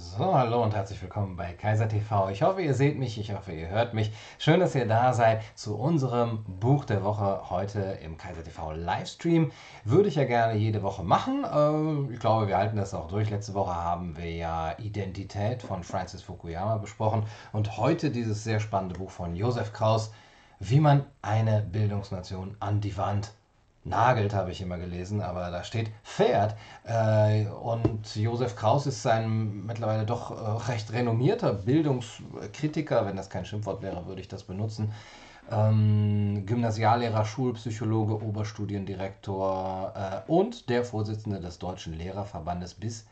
So, 0.00 0.32
hallo 0.32 0.62
und 0.62 0.76
herzlich 0.76 1.02
willkommen 1.02 1.34
bei 1.34 1.54
Kaiser 1.54 1.88
TV. 1.88 2.28
Ich 2.30 2.42
hoffe, 2.42 2.62
ihr 2.62 2.74
seht 2.74 2.96
mich, 3.00 3.18
ich 3.18 3.34
hoffe, 3.34 3.50
ihr 3.50 3.68
hört 3.68 3.94
mich. 3.94 4.12
Schön, 4.38 4.60
dass 4.60 4.76
ihr 4.76 4.86
da 4.86 5.12
seid 5.12 5.42
zu 5.56 5.76
unserem 5.76 6.44
Buch 6.44 6.84
der 6.84 7.02
Woche 7.02 7.50
heute 7.50 7.80
im 8.04 8.16
Kaiser 8.16 8.44
TV 8.44 8.74
Livestream. 8.74 9.50
Würde 9.82 10.08
ich 10.08 10.14
ja 10.14 10.22
gerne 10.22 10.56
jede 10.56 10.84
Woche 10.84 11.02
machen. 11.02 11.42
Äh, 11.42 12.14
ich 12.14 12.20
glaube, 12.20 12.46
wir 12.46 12.58
halten 12.58 12.76
das 12.76 12.94
auch 12.94 13.08
durch. 13.08 13.28
Letzte 13.28 13.54
Woche 13.54 13.74
haben 13.74 14.16
wir 14.16 14.30
ja 14.30 14.78
Identität 14.78 15.62
von 15.62 15.82
Francis 15.82 16.22
Fukuyama 16.22 16.76
besprochen 16.76 17.24
und 17.50 17.76
heute 17.76 18.12
dieses 18.12 18.44
sehr 18.44 18.60
spannende 18.60 19.00
Buch 19.00 19.10
von 19.10 19.34
Josef 19.34 19.72
Kraus, 19.72 20.12
wie 20.60 20.78
man 20.78 21.06
eine 21.22 21.60
Bildungsnation 21.60 22.56
an 22.60 22.80
die 22.80 22.96
Wand 22.96 23.32
nagelt, 23.88 24.34
habe 24.34 24.50
ich 24.50 24.60
immer 24.60 24.78
gelesen, 24.78 25.20
aber 25.20 25.50
da 25.50 25.64
steht 25.64 25.90
Pferd. 26.04 26.56
Äh, 26.84 27.46
und 27.46 28.14
Josef 28.16 28.56
Kraus 28.56 28.86
ist 28.86 29.06
ein 29.06 29.66
mittlerweile 29.66 30.04
doch 30.04 30.30
äh, 30.30 30.70
recht 30.70 30.92
renommierter 30.92 31.52
Bildungskritiker, 31.52 33.06
wenn 33.06 33.16
das 33.16 33.30
kein 33.30 33.44
Schimpfwort 33.44 33.82
wäre, 33.82 34.06
würde 34.06 34.20
ich 34.20 34.28
das 34.28 34.44
benutzen. 34.44 34.92
Ähm, 35.50 36.44
Gymnasiallehrer, 36.44 37.24
Schulpsychologe, 37.24 38.22
Oberstudiendirektor 38.22 39.92
äh, 39.96 40.30
und 40.30 40.68
der 40.68 40.84
Vorsitzende 40.84 41.40
des 41.40 41.58
Deutschen 41.58 41.94
Lehrerverbandes 41.94 42.74
bis 42.74 43.06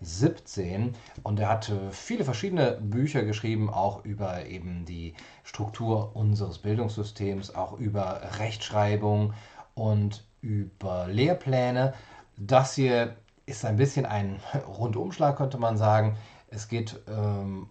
2017. 0.00 0.94
Und 1.22 1.40
er 1.40 1.48
hat 1.48 1.72
viele 1.90 2.24
verschiedene 2.24 2.72
Bücher 2.80 3.22
geschrieben, 3.24 3.70
auch 3.70 4.04
über 4.04 4.46
eben 4.46 4.84
die 4.84 5.14
Struktur 5.44 6.14
unseres 6.14 6.58
Bildungssystems, 6.58 7.54
auch 7.54 7.72
über 7.78 8.20
Rechtschreibung 8.38 9.32
und 9.74 10.24
über 10.40 11.06
Lehrpläne. 11.08 11.94
Das 12.36 12.74
hier 12.74 13.16
ist 13.46 13.64
ein 13.64 13.76
bisschen 13.76 14.06
ein 14.06 14.40
Rundumschlag, 14.66 15.36
könnte 15.36 15.58
man 15.58 15.76
sagen. 15.76 16.16
Es 16.48 16.68
geht 16.68 17.00
ähm, 17.08 17.68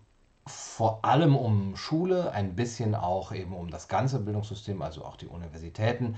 vor 0.48 1.04
allem 1.04 1.36
um 1.36 1.76
Schule, 1.76 2.32
ein 2.32 2.56
bisschen 2.56 2.94
auch 2.94 3.32
eben 3.32 3.54
um 3.54 3.70
das 3.70 3.88
ganze 3.88 4.20
Bildungssystem, 4.20 4.82
also 4.82 5.04
auch 5.04 5.16
die 5.16 5.28
Universitäten. 5.28 6.18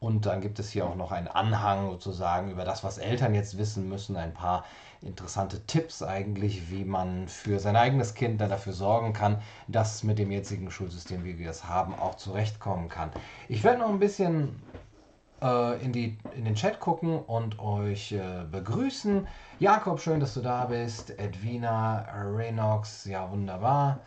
Und 0.00 0.26
dann 0.26 0.40
gibt 0.40 0.58
es 0.58 0.70
hier 0.70 0.86
auch 0.86 0.94
noch 0.94 1.10
einen 1.10 1.28
Anhang 1.28 1.90
sozusagen 1.90 2.50
über 2.50 2.64
das, 2.64 2.84
was 2.84 2.98
Eltern 2.98 3.34
jetzt 3.34 3.58
wissen 3.58 3.88
müssen, 3.88 4.16
ein 4.16 4.32
paar 4.32 4.64
interessante 5.02 5.64
Tipps 5.66 6.02
eigentlich, 6.02 6.70
wie 6.70 6.84
man 6.84 7.28
für 7.28 7.60
sein 7.60 7.76
eigenes 7.76 8.14
Kind 8.14 8.40
dann 8.40 8.50
dafür 8.50 8.72
sorgen 8.72 9.12
kann, 9.12 9.40
dass 9.68 10.02
mit 10.02 10.18
dem 10.18 10.30
jetzigen 10.30 10.70
Schulsystem, 10.70 11.24
wie 11.24 11.38
wir 11.38 11.50
es 11.50 11.64
haben, 11.64 11.94
auch 11.94 12.16
zurechtkommen 12.16 12.88
kann. 12.88 13.10
Ich 13.48 13.62
werde 13.64 13.80
noch 13.80 13.88
ein 13.88 14.00
bisschen 14.00 14.60
äh, 15.40 15.82
in, 15.84 15.92
die, 15.92 16.18
in 16.34 16.44
den 16.44 16.54
Chat 16.54 16.80
gucken 16.80 17.18
und 17.20 17.58
euch 17.58 18.12
äh, 18.12 18.44
begrüßen. 18.50 19.26
Jakob, 19.60 20.00
schön, 20.00 20.20
dass 20.20 20.34
du 20.34 20.40
da 20.40 20.66
bist. 20.66 21.18
Edwina, 21.18 22.06
Renox, 22.12 23.04
ja 23.04 23.30
wunderbar. 23.30 24.00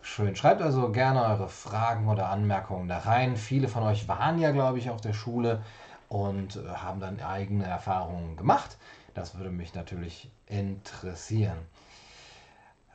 Schön. 0.00 0.34
Schreibt 0.34 0.62
also 0.62 0.90
gerne 0.90 1.24
eure 1.24 1.48
Fragen 1.48 2.08
oder 2.08 2.28
Anmerkungen 2.28 2.88
da 2.88 2.98
rein. 2.98 3.36
Viele 3.36 3.68
von 3.68 3.84
euch 3.84 4.08
waren 4.08 4.38
ja, 4.38 4.50
glaube 4.50 4.78
ich, 4.78 4.90
auf 4.90 5.00
der 5.00 5.12
Schule 5.12 5.62
und 6.08 6.56
äh, 6.56 6.68
haben 6.68 7.00
dann 7.00 7.20
eigene 7.20 7.64
Erfahrungen 7.64 8.36
gemacht. 8.36 8.76
Das 9.14 9.36
würde 9.36 9.50
mich 9.50 9.74
natürlich 9.74 10.30
interessieren. 10.46 11.58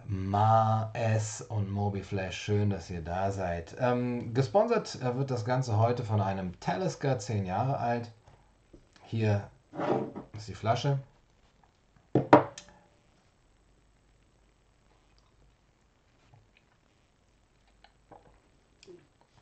Ma 0.05 0.89
S 0.93 1.41
und 1.41 1.69
Mobiflash, 1.69 2.37
schön, 2.37 2.69
dass 2.69 2.89
ihr 2.89 3.01
da 3.01 3.29
seid. 3.31 3.75
Ähm, 3.79 4.33
gesponsert 4.33 4.95
äh, 5.01 5.15
wird 5.17 5.29
das 5.29 5.43
Ganze 5.43 5.77
heute 5.77 6.03
von 6.03 6.21
einem 6.21 6.57
Talisker, 6.59 7.19
10 7.19 7.45
Jahre 7.45 7.77
alt. 7.77 8.11
Hier 9.03 9.49
ist 10.33 10.47
die 10.47 10.55
Flasche. 10.55 10.99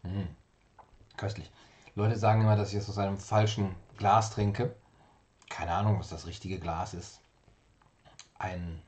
Mm, 0.04 0.24
köstlich. 1.16 1.52
Leute 1.94 2.18
sagen 2.18 2.42
immer, 2.42 2.56
dass 2.56 2.74
ich 2.74 2.80
es 2.80 2.90
aus 2.90 2.98
einem 2.98 3.18
falschen 3.18 3.76
Glas 3.98 4.32
trinke. 4.32 4.76
Keine 5.50 5.74
Ahnung, 5.74 6.00
was 6.00 6.10
das 6.10 6.26
richtige 6.26 6.60
Glas 6.60 6.94
ist. 6.94 7.22
Ein 8.38 8.82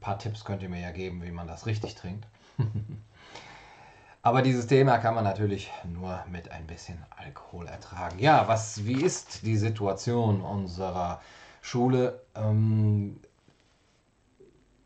paar 0.00 0.18
Tipps 0.18 0.44
könnt 0.44 0.62
ihr 0.62 0.68
mir 0.68 0.80
ja 0.80 0.90
geben, 0.90 1.22
wie 1.22 1.30
man 1.30 1.46
das 1.46 1.66
richtig 1.66 1.94
trinkt. 1.94 2.26
Aber 4.22 4.42
dieses 4.42 4.66
Thema 4.66 4.98
kann 4.98 5.14
man 5.14 5.24
natürlich 5.24 5.70
nur 5.84 6.22
mit 6.30 6.50
ein 6.50 6.66
bisschen 6.66 6.98
Alkohol 7.16 7.66
ertragen. 7.66 8.18
Ja, 8.18 8.48
was, 8.48 8.84
wie 8.84 9.02
ist 9.02 9.46
die 9.46 9.56
Situation 9.56 10.42
unserer 10.42 11.22
Schule? 11.62 12.20
Ähm, 12.34 13.18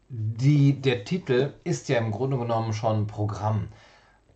die, 0.09 0.81
der 0.81 1.04
Titel 1.04 1.53
ist 1.64 1.88
ja 1.88 1.98
im 1.98 2.12
Grunde 2.12 2.38
genommen 2.38 2.72
schon 2.72 3.09
Programm. 3.09 3.69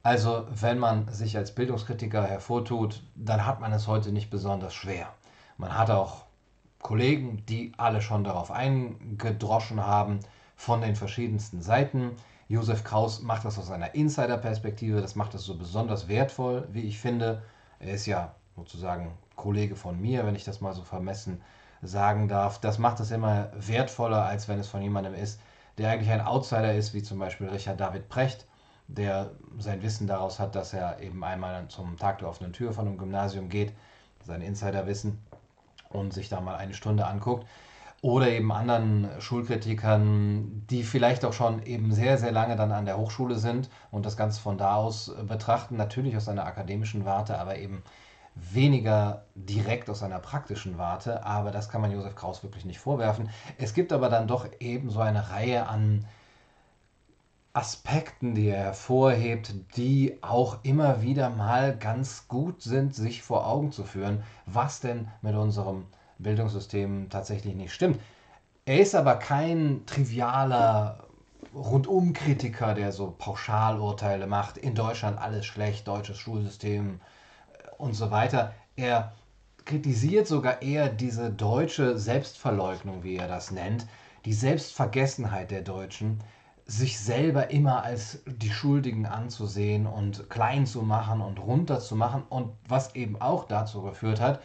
Also 0.03 0.47
wenn 0.51 0.79
man 0.79 1.07
sich 1.13 1.37
als 1.37 1.55
Bildungskritiker 1.55 2.27
hervortut, 2.27 3.03
dann 3.15 3.47
hat 3.47 3.61
man 3.61 3.73
es 3.73 3.87
heute 3.87 4.11
nicht 4.11 4.31
besonders 4.31 4.75
schwer. 4.75 5.13
Man 5.59 5.77
hat 5.77 5.91
auch 5.91 6.25
Kollegen, 6.81 7.45
die 7.47 7.73
alle 7.77 8.01
schon 8.01 8.23
darauf 8.25 8.51
eingedroschen 8.53 9.85
haben, 9.85 10.21
von 10.57 10.81
den 10.81 10.97
verschiedensten 10.97 11.63
Seiten. 11.63 12.13
Josef 12.49 12.85
Kraus 12.85 13.23
macht 13.23 13.45
das 13.45 13.59
aus 13.59 13.71
einer 13.71 13.95
Insider-Perspektive, 13.95 15.01
das 15.01 15.17
macht 15.17 15.35
es 15.35 15.45
so 15.45 15.59
besonders 15.59 16.09
wertvoll, 16.09 16.67
wie 16.73 16.83
ich 16.83 16.99
finde. 16.99 17.43
Er 17.81 17.95
ist 17.95 18.07
ja 18.07 18.35
sozusagen 18.57 19.13
Kollege 19.37 19.77
von 19.77 20.01
mir, 20.01 20.25
wenn 20.25 20.35
ich 20.35 20.45
das 20.45 20.61
mal 20.61 20.75
so 20.75 20.83
vermessen 20.83 21.43
sagen 21.83 22.29
darf. 22.29 22.61
Das 22.61 22.79
macht 22.79 23.01
es 23.01 23.11
immer 23.11 23.51
wertvoller, 23.55 24.25
als 24.25 24.49
wenn 24.49 24.59
es 24.59 24.69
von 24.69 24.83
jemandem 24.83 25.15
ist, 25.15 25.41
der 25.77 25.91
eigentlich 25.91 26.11
ein 26.11 26.21
Outsider 26.21 26.75
ist, 26.75 26.95
wie 26.95 27.03
zum 27.03 27.19
Beispiel 27.19 27.49
Richard 27.49 27.81
David 27.81 28.09
Precht, 28.09 28.47
der 28.89 29.33
sein 29.59 29.83
Wissen 29.83 30.07
daraus 30.07 30.39
hat, 30.39 30.55
dass 30.55 30.73
er 30.73 31.01
eben 31.01 31.23
einmal 31.23 31.69
zum 31.69 31.97
Tag 31.97 32.19
der 32.19 32.29
offenen 32.29 32.53
Tür 32.53 32.73
von 32.73 32.87
einem 32.87 32.99
Gymnasium 32.99 33.49
geht, 33.49 33.73
sein 34.25 34.41
Insiderwissen 34.41 35.19
und 35.91 36.13
sich 36.13 36.29
da 36.29 36.41
mal 36.41 36.57
eine 36.57 36.75
Stunde 36.75 37.07
anguckt. 37.07 37.47
Oder 38.01 38.29
eben 38.29 38.53
anderen 38.53 39.09
Schulkritikern, 39.19 40.67
die 40.71 40.85
vielleicht 40.85 41.25
auch 41.25 41.33
schon 41.33 41.65
eben 41.65 41.93
sehr, 41.93 42.17
sehr 42.17 42.31
lange 42.31 42.55
dann 42.55 42.71
an 42.71 42.85
der 42.85 42.97
Hochschule 42.97 43.37
sind 43.37 43.71
und 43.91 44.07
das 44.07 44.17
Ganze 44.17 44.41
von 44.41 44.57
da 44.57 44.77
aus 44.77 45.13
betrachten, 45.27 45.77
natürlich 45.77 46.17
aus 46.17 46.29
einer 46.29 46.47
akademischen 46.47 47.05
Warte, 47.05 47.39
aber 47.39 47.59
eben 47.59 47.83
weniger 48.37 49.25
direkt 49.35 49.91
aus 49.91 50.05
einer 50.05 50.21
praktischen 50.21 50.79
Warte. 50.79 51.25
Aber 51.25 51.51
das 51.51 51.69
kann 51.69 51.81
man 51.81 51.91
Josef 51.91 52.15
Kraus 52.15 52.45
wirklich 52.45 52.65
nicht 52.65 52.79
vorwerfen. 52.79 53.31
Es 53.59 53.75
gibt 53.75 53.93
aber 53.93 54.09
dann 54.09 54.29
doch 54.29 54.47
eben 54.61 54.91
so 54.91 55.01
eine 55.01 55.31
Reihe 55.31 55.67
an 55.67 56.05
Aspekten, 57.59 58.37
die 58.37 58.51
er 58.51 58.67
hervorhebt, 58.67 59.53
die 59.77 60.17
auch 60.23 60.59
immer 60.63 61.03
wieder 61.03 61.29
mal 61.29 61.77
ganz 61.77 62.29
gut 62.29 62.63
sind, 62.63 62.95
sich 62.95 63.21
vor 63.23 63.49
Augen 63.49 63.73
zu 63.73 63.83
führen, 63.83 64.23
was 64.47 64.79
denn 64.79 65.09
mit 65.23 65.35
unserem 65.35 65.87
Bildungssystem 66.19 67.11
tatsächlich 67.11 67.57
nicht 67.57 67.73
stimmt. 67.73 67.99
Er 68.65 68.79
ist 68.79 68.95
aber 68.95 69.17
kein 69.17 69.83
trivialer 69.87 71.09
Rundum-Kritiker, 71.53 72.75
der 72.75 72.93
so 72.93 73.13
Pauschalurteile 73.19 74.29
macht, 74.29 74.57
in 74.57 74.77
Deutschland 74.77 75.19
alles 75.19 75.45
schlecht, 75.45 75.89
deutsches 75.89 76.19
Schulsystem 76.19 77.01
äh, 77.55 77.69
und 77.79 77.95
so 77.95 78.13
weiter. 78.13 78.55
Er 78.77 79.15
kritisiert 79.65 80.29
sogar 80.29 80.63
eher 80.63 80.89
diese 80.91 81.31
deutsche 81.31 81.99
Selbstverleugnung, 81.99 83.03
wie 83.03 83.17
er 83.17 83.27
das 83.27 83.51
nennt, 83.51 83.85
die 84.25 84.33
Selbstvergessenheit 84.33 85.51
der 85.51 85.63
Deutschen, 85.63 86.21
sich 86.69 87.01
selber 87.01 87.51
immer 87.51 87.83
als 87.83 88.23
die 88.27 88.51
Schuldigen 88.51 89.07
anzusehen 89.07 89.87
und 89.87 90.29
klein 90.29 90.67
zu 90.67 90.83
machen 90.83 91.23
und 91.23 91.41
runter 91.41 91.81
zu 91.81 91.97
machen 91.97 92.23
und 92.29 92.53
was 92.69 92.95
eben 92.95 93.19
auch 93.21 93.45
dazu 93.45 93.81
geführt 93.81 94.21
hat, 94.21 94.41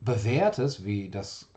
bewährtes 0.00 0.84
wie 0.84 1.08
das, 1.08 1.52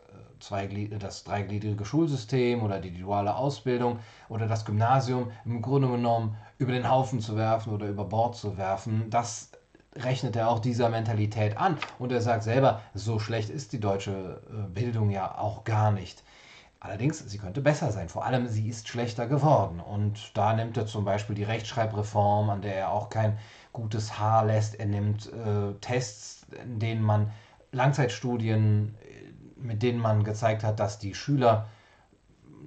äh, 0.48 0.98
das 0.98 1.24
dreigliedrige 1.24 1.84
Schulsystem 1.84 2.62
oder 2.62 2.78
die 2.78 2.96
duale 2.96 3.34
Ausbildung 3.34 3.98
oder 4.28 4.46
das 4.46 4.64
Gymnasium 4.64 5.32
im 5.44 5.60
Grunde 5.60 5.88
genommen 5.88 6.36
über 6.58 6.70
den 6.70 6.88
Haufen 6.88 7.20
zu 7.20 7.36
werfen 7.36 7.72
oder 7.72 7.88
über 7.88 8.04
Bord 8.04 8.36
zu 8.36 8.56
werfen, 8.56 9.10
das 9.10 9.50
rechnet 9.96 10.36
er 10.36 10.50
auch 10.50 10.60
dieser 10.60 10.88
Mentalität 10.88 11.56
an. 11.56 11.78
Und 11.98 12.12
er 12.12 12.20
sagt 12.20 12.44
selber, 12.44 12.80
so 12.94 13.18
schlecht 13.18 13.50
ist 13.50 13.72
die 13.72 13.80
deutsche 13.80 14.40
äh, 14.50 14.68
Bildung 14.72 15.10
ja 15.10 15.36
auch 15.36 15.64
gar 15.64 15.90
nicht. 15.90 16.22
Allerdings, 16.86 17.18
sie 17.18 17.38
könnte 17.38 17.60
besser 17.60 17.90
sein. 17.90 18.08
Vor 18.08 18.24
allem, 18.24 18.46
sie 18.46 18.68
ist 18.68 18.86
schlechter 18.86 19.26
geworden. 19.26 19.80
Und 19.80 20.30
da 20.34 20.52
nimmt 20.52 20.76
er 20.76 20.86
zum 20.86 21.04
Beispiel 21.04 21.34
die 21.34 21.42
Rechtschreibreform, 21.42 22.48
an 22.48 22.62
der 22.62 22.76
er 22.76 22.92
auch 22.92 23.10
kein 23.10 23.38
gutes 23.72 24.20
Haar 24.20 24.44
lässt. 24.46 24.76
Er 24.76 24.86
nimmt 24.86 25.26
äh, 25.32 25.74
Tests, 25.80 26.46
in 26.62 26.78
denen 26.78 27.02
man 27.02 27.32
Langzeitstudien, 27.72 28.94
mit 29.56 29.82
denen 29.82 29.98
man 29.98 30.22
gezeigt 30.22 30.62
hat, 30.62 30.78
dass 30.78 31.00
die 31.00 31.16
Schüler 31.16 31.66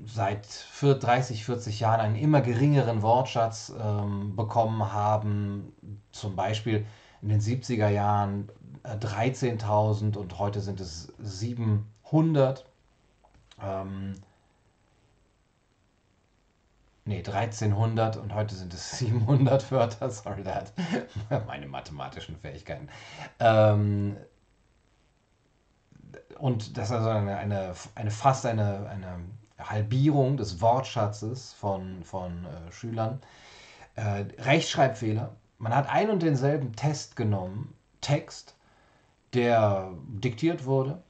seit 0.06 0.46
30, 0.82 1.46
40 1.46 1.80
Jahren 1.80 2.02
einen 2.02 2.16
immer 2.16 2.42
geringeren 2.42 3.02
Wortschatz 3.02 3.72
ähm, 3.82 4.36
bekommen 4.36 4.92
haben. 4.92 5.72
Zum 6.12 6.36
Beispiel 6.36 6.86
in 7.22 7.30
den 7.30 7.40
70er 7.40 7.88
Jahren 7.88 8.50
13.000 8.84 10.18
und 10.18 10.40
heute 10.40 10.60
sind 10.60 10.82
es 10.82 11.14
700. 11.20 12.69
Ähm, 13.62 14.16
nee, 17.06 17.20
1300 17.20 18.18
und 18.18 18.34
heute 18.34 18.56
sind 18.56 18.74
es 18.74 18.92
700 19.00 19.72
Wörter, 19.72 20.10
sorry 20.10 20.44
that, 20.44 20.74
meine 21.48 21.68
mathematischen 21.68 22.38
Fähigkeiten. 22.38 22.90
Ähm, 23.40 24.18
und 26.38 26.78
das 26.78 26.86
ist 26.90 26.96
also 26.96 27.10
eine, 27.10 27.38
eine, 27.38 27.74
eine 27.96 28.12
fast 28.12 28.46
eine, 28.46 28.88
eine 28.90 29.20
Halbierung 29.60 30.38
des 30.38 30.62
Wortschatzes 30.62 31.54
von, 31.54 32.04
von 32.04 32.46
äh, 32.46 32.72
Schülern. 32.72 33.20
Äh, 33.96 34.26
Rechtschreibfehler. 34.40 35.36
Man 35.58 35.76
hat 35.76 35.90
ein 35.90 36.10
und 36.10 36.24
denselben 36.24 36.74
Test 36.74 37.18
genommen, 37.18 37.74
Text, 38.00 38.56
der 39.34 39.92
diktiert 40.08 40.66
wurde 40.66 41.04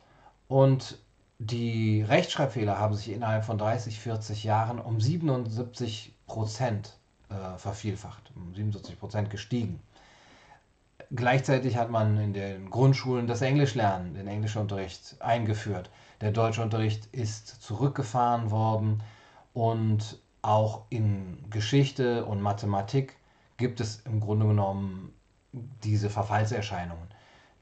und 0.47 0.97
die 1.39 2.01
Rechtschreibfehler 2.01 2.77
haben 2.77 2.93
sich 2.93 3.11
innerhalb 3.11 3.45
von 3.45 3.57
30, 3.57 3.97
40 3.99 4.43
Jahren 4.43 4.77
um 4.79 4.99
77 4.99 6.13
Prozent 6.27 6.97
äh, 7.29 7.57
vervielfacht, 7.57 8.31
um 8.35 8.53
77 8.53 8.99
Prozent 8.99 9.29
gestiegen. 9.29 9.81
Gleichzeitig 11.11 11.77
hat 11.77 11.89
man 11.89 12.17
in 12.17 12.33
den 12.33 12.69
Grundschulen 12.69 13.25
das 13.25 13.41
Englischlernen, 13.41 14.13
den 14.13 14.27
Englischunterricht 14.27 15.15
eingeführt. 15.21 15.89
Der 16.21 16.31
Deutschunterricht 16.31 17.07
ist 17.07 17.47
zurückgefahren 17.61 18.51
worden 18.51 19.01
und 19.53 20.19
auch 20.41 20.83
in 20.89 21.49
Geschichte 21.49 22.25
und 22.25 22.41
Mathematik 22.41 23.15
gibt 23.57 23.79
es 23.79 24.01
im 24.01 24.19
Grunde 24.19 24.45
genommen 24.47 25.13
diese 25.83 26.09
Verfallserscheinungen. 26.09 27.07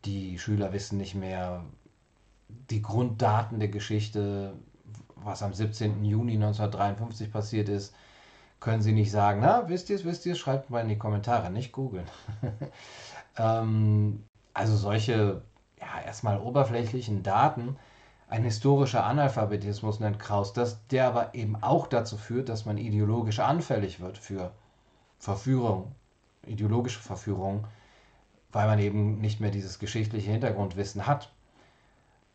Die 0.03 0.39
Schüler 0.39 0.73
wissen 0.73 0.97
nicht 0.97 1.15
mehr, 1.15 1.63
die 2.49 2.81
Grunddaten 2.81 3.59
der 3.59 3.69
Geschichte, 3.69 4.53
was 5.15 5.43
am 5.43 5.53
17. 5.53 6.03
Juni 6.03 6.33
1953 6.33 7.31
passiert 7.31 7.69
ist, 7.69 7.93
können 8.59 8.81
sie 8.81 8.93
nicht 8.93 9.11
sagen, 9.11 9.41
na, 9.41 9.69
wisst 9.69 9.89
ihr 9.89 9.95
es, 9.95 10.05
wisst 10.05 10.25
ihr 10.25 10.33
es, 10.33 10.39
schreibt 10.39 10.69
mal 10.69 10.81
in 10.81 10.89
die 10.89 10.97
Kommentare, 10.97 11.51
nicht 11.51 11.71
googeln. 11.71 12.07
ähm, 13.37 14.23
also 14.53 14.75
solche, 14.75 15.41
ja, 15.79 16.01
erstmal 16.05 16.39
oberflächlichen 16.39 17.23
Daten, 17.23 17.77
ein 18.29 18.43
historischer 18.43 19.05
Analphabetismus 19.05 20.01
nennt 20.01 20.19
Kraus 20.19 20.51
das, 20.51 20.85
der 20.87 21.07
aber 21.07 21.33
eben 21.33 21.55
auch 21.63 21.87
dazu 21.87 22.17
führt, 22.17 22.49
dass 22.49 22.65
man 22.65 22.77
ideologisch 22.77 23.39
anfällig 23.39 24.01
wird 24.01 24.17
für 24.17 24.51
Verführung, 25.17 25.95
ideologische 26.45 26.99
Verführung, 26.99 27.67
weil 28.51 28.67
man 28.67 28.79
eben 28.79 29.19
nicht 29.19 29.39
mehr 29.39 29.51
dieses 29.51 29.79
geschichtliche 29.79 30.31
Hintergrundwissen 30.31 31.07
hat. 31.07 31.31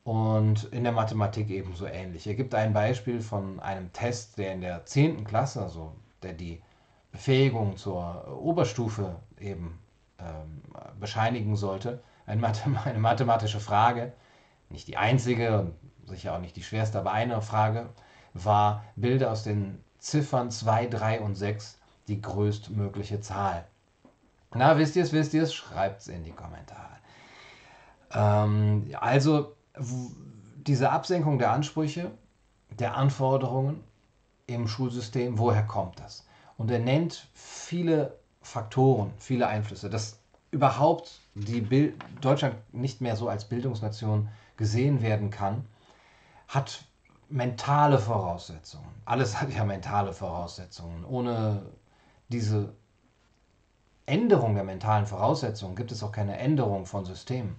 Und 0.04 0.64
in 0.72 0.82
der 0.82 0.92
Mathematik 0.92 1.48
ebenso 1.50 1.86
ähnlich. 1.86 2.26
Er 2.26 2.34
gibt 2.34 2.54
ein 2.54 2.72
Beispiel 2.72 3.20
von 3.20 3.60
einem 3.60 3.92
Test, 3.92 4.36
der 4.38 4.52
in 4.52 4.60
der 4.60 4.84
10. 4.84 5.24
Klasse, 5.24 5.62
also 5.62 5.92
der 6.22 6.32
die 6.32 6.60
Befähigung 7.12 7.76
zur 7.76 8.36
Oberstufe 8.40 9.16
eben 9.38 9.78
ähm, 10.18 10.62
bescheinigen 10.98 11.56
sollte. 11.56 12.02
Eine 12.26 12.40
mathematische 12.98 13.60
Frage, 13.60 14.12
nicht 14.70 14.88
die 14.88 14.96
einzige 14.96 15.58
und 15.58 15.74
sicher 16.08 16.34
auch 16.34 16.40
nicht 16.40 16.56
die 16.56 16.62
schwerste, 16.62 16.98
aber 16.98 17.12
eine 17.12 17.40
Frage 17.42 17.90
war, 18.32 18.84
bilde 18.96 19.30
aus 19.30 19.44
den 19.44 19.82
Ziffern 19.98 20.50
2, 20.50 20.86
3 20.86 21.20
und 21.20 21.34
6 21.34 21.78
die 22.08 22.20
größtmögliche 22.20 23.20
Zahl. 23.20 23.66
Na, 24.54 24.78
wisst 24.78 24.96
ihr 24.96 25.04
es, 25.04 25.12
wisst 25.12 25.34
ihr 25.34 25.44
es? 25.44 25.54
Schreibt 25.54 26.00
es 26.00 26.08
in 26.08 26.24
die 26.24 26.32
Kommentare. 26.32 26.96
Ähm, 28.12 28.94
also 29.00 29.54
diese 29.76 30.90
Absenkung 30.90 31.38
der 31.38 31.50
Ansprüche, 31.50 32.10
der 32.78 32.96
Anforderungen 32.96 33.82
im 34.46 34.68
Schulsystem, 34.68 35.38
woher 35.38 35.64
kommt 35.64 35.98
das? 36.00 36.26
Und 36.56 36.70
er 36.70 36.78
nennt 36.78 37.28
viele 37.34 38.18
Faktoren, 38.42 39.12
viele 39.18 39.46
Einflüsse, 39.46 39.88
dass 39.88 40.18
überhaupt 40.50 41.20
Deutschland 42.20 42.56
nicht 42.72 43.00
mehr 43.00 43.16
so 43.16 43.28
als 43.28 43.46
Bildungsnation 43.46 44.28
gesehen 44.56 45.02
werden 45.02 45.30
kann, 45.30 45.64
hat 46.48 46.84
mentale 47.28 47.98
Voraussetzungen. 47.98 48.88
Alles 49.06 49.40
hat 49.40 49.50
ja 49.52 49.64
mentale 49.64 50.12
Voraussetzungen. 50.12 51.04
Ohne 51.04 51.62
diese 52.28 52.74
Änderung 54.04 54.54
der 54.54 54.64
mentalen 54.64 55.06
Voraussetzungen 55.06 55.74
gibt 55.74 55.92
es 55.92 56.02
auch 56.02 56.12
keine 56.12 56.36
Änderung 56.36 56.84
von 56.84 57.06
Systemen. 57.06 57.56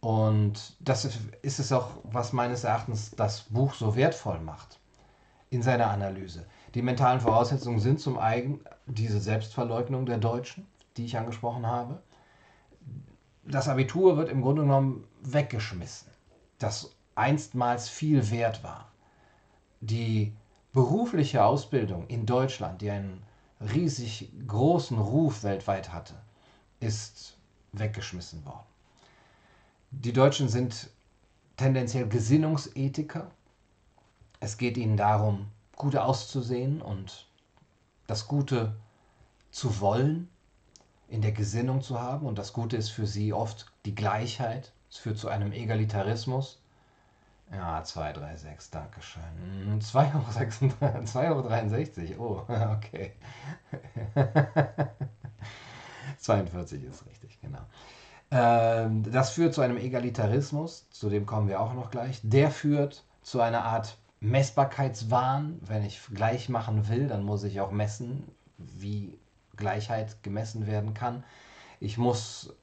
Und 0.00 0.76
das 0.80 1.04
ist 1.42 1.58
es 1.58 1.72
auch, 1.72 1.88
was 2.04 2.32
meines 2.32 2.64
Erachtens 2.64 3.10
das 3.12 3.42
Buch 3.42 3.74
so 3.74 3.96
wertvoll 3.96 4.40
macht 4.40 4.78
in 5.50 5.62
seiner 5.62 5.90
Analyse. 5.90 6.46
Die 6.74 6.82
mentalen 6.82 7.20
Voraussetzungen 7.20 7.80
sind 7.80 8.00
zum 8.00 8.18
einen 8.18 8.60
diese 8.86 9.20
Selbstverleugnung 9.20 10.06
der 10.06 10.18
Deutschen, 10.18 10.66
die 10.96 11.06
ich 11.06 11.18
angesprochen 11.18 11.66
habe. 11.66 12.02
Das 13.44 13.68
Abitur 13.68 14.16
wird 14.16 14.28
im 14.28 14.42
Grunde 14.42 14.62
genommen 14.62 15.06
weggeschmissen, 15.22 16.08
das 16.58 16.94
einstmals 17.14 17.88
viel 17.88 18.30
wert 18.30 18.62
war. 18.62 18.92
Die 19.80 20.34
berufliche 20.72 21.44
Ausbildung 21.44 22.06
in 22.08 22.26
Deutschland, 22.26 22.82
die 22.82 22.90
einen 22.90 23.22
riesig 23.60 24.30
großen 24.46 24.98
Ruf 24.98 25.42
weltweit 25.42 25.92
hatte, 25.92 26.14
ist 26.80 27.38
weggeschmissen 27.72 28.44
worden. 28.44 28.66
Die 29.98 30.12
Deutschen 30.12 30.50
sind 30.50 30.90
tendenziell 31.56 32.06
Gesinnungsethiker. 32.06 33.30
Es 34.40 34.58
geht 34.58 34.76
ihnen 34.76 34.98
darum, 34.98 35.46
gut 35.74 35.96
auszusehen 35.96 36.82
und 36.82 37.26
das 38.06 38.28
Gute 38.28 38.76
zu 39.50 39.80
wollen, 39.80 40.28
in 41.08 41.22
der 41.22 41.32
Gesinnung 41.32 41.80
zu 41.80 41.98
haben. 41.98 42.26
Und 42.26 42.36
das 42.36 42.52
Gute 42.52 42.76
ist 42.76 42.90
für 42.90 43.06
sie 43.06 43.32
oft 43.32 43.72
die 43.86 43.94
Gleichheit. 43.94 44.74
Es 44.90 44.98
führt 44.98 45.16
zu 45.16 45.28
einem 45.28 45.50
Egalitarismus. 45.50 46.60
Ja, 47.50 47.82
236, 47.82 48.70
Dankeschön. 48.70 49.80
2,63 49.80 52.18
Euro. 52.18 52.44
Oh, 52.48 52.50
okay. 52.76 53.12
42 56.18 56.84
ist 56.84 57.06
richtig, 57.06 57.40
genau. 57.40 57.64
Ähm, 58.36 59.02
das 59.10 59.30
führt 59.30 59.54
zu 59.54 59.62
einem 59.62 59.78
Egalitarismus, 59.78 60.86
zu 60.90 61.08
dem 61.08 61.24
kommen 61.24 61.48
wir 61.48 61.60
auch 61.60 61.72
noch 61.72 61.90
gleich. 61.90 62.20
Der 62.22 62.50
führt 62.50 63.04
zu 63.22 63.40
einer 63.40 63.64
Art 63.64 63.96
Messbarkeitswahn. 64.20 65.58
Wenn 65.62 65.84
ich 65.84 66.00
gleich 66.14 66.48
machen 66.48 66.88
will, 66.88 67.08
dann 67.08 67.24
muss 67.24 67.44
ich 67.44 67.60
auch 67.60 67.70
messen, 67.70 68.24
wie 68.58 69.18
Gleichheit 69.56 70.22
gemessen 70.22 70.66
werden 70.66 70.92
kann. 70.92 71.24
Ich 71.80 71.96
muss 71.96 72.54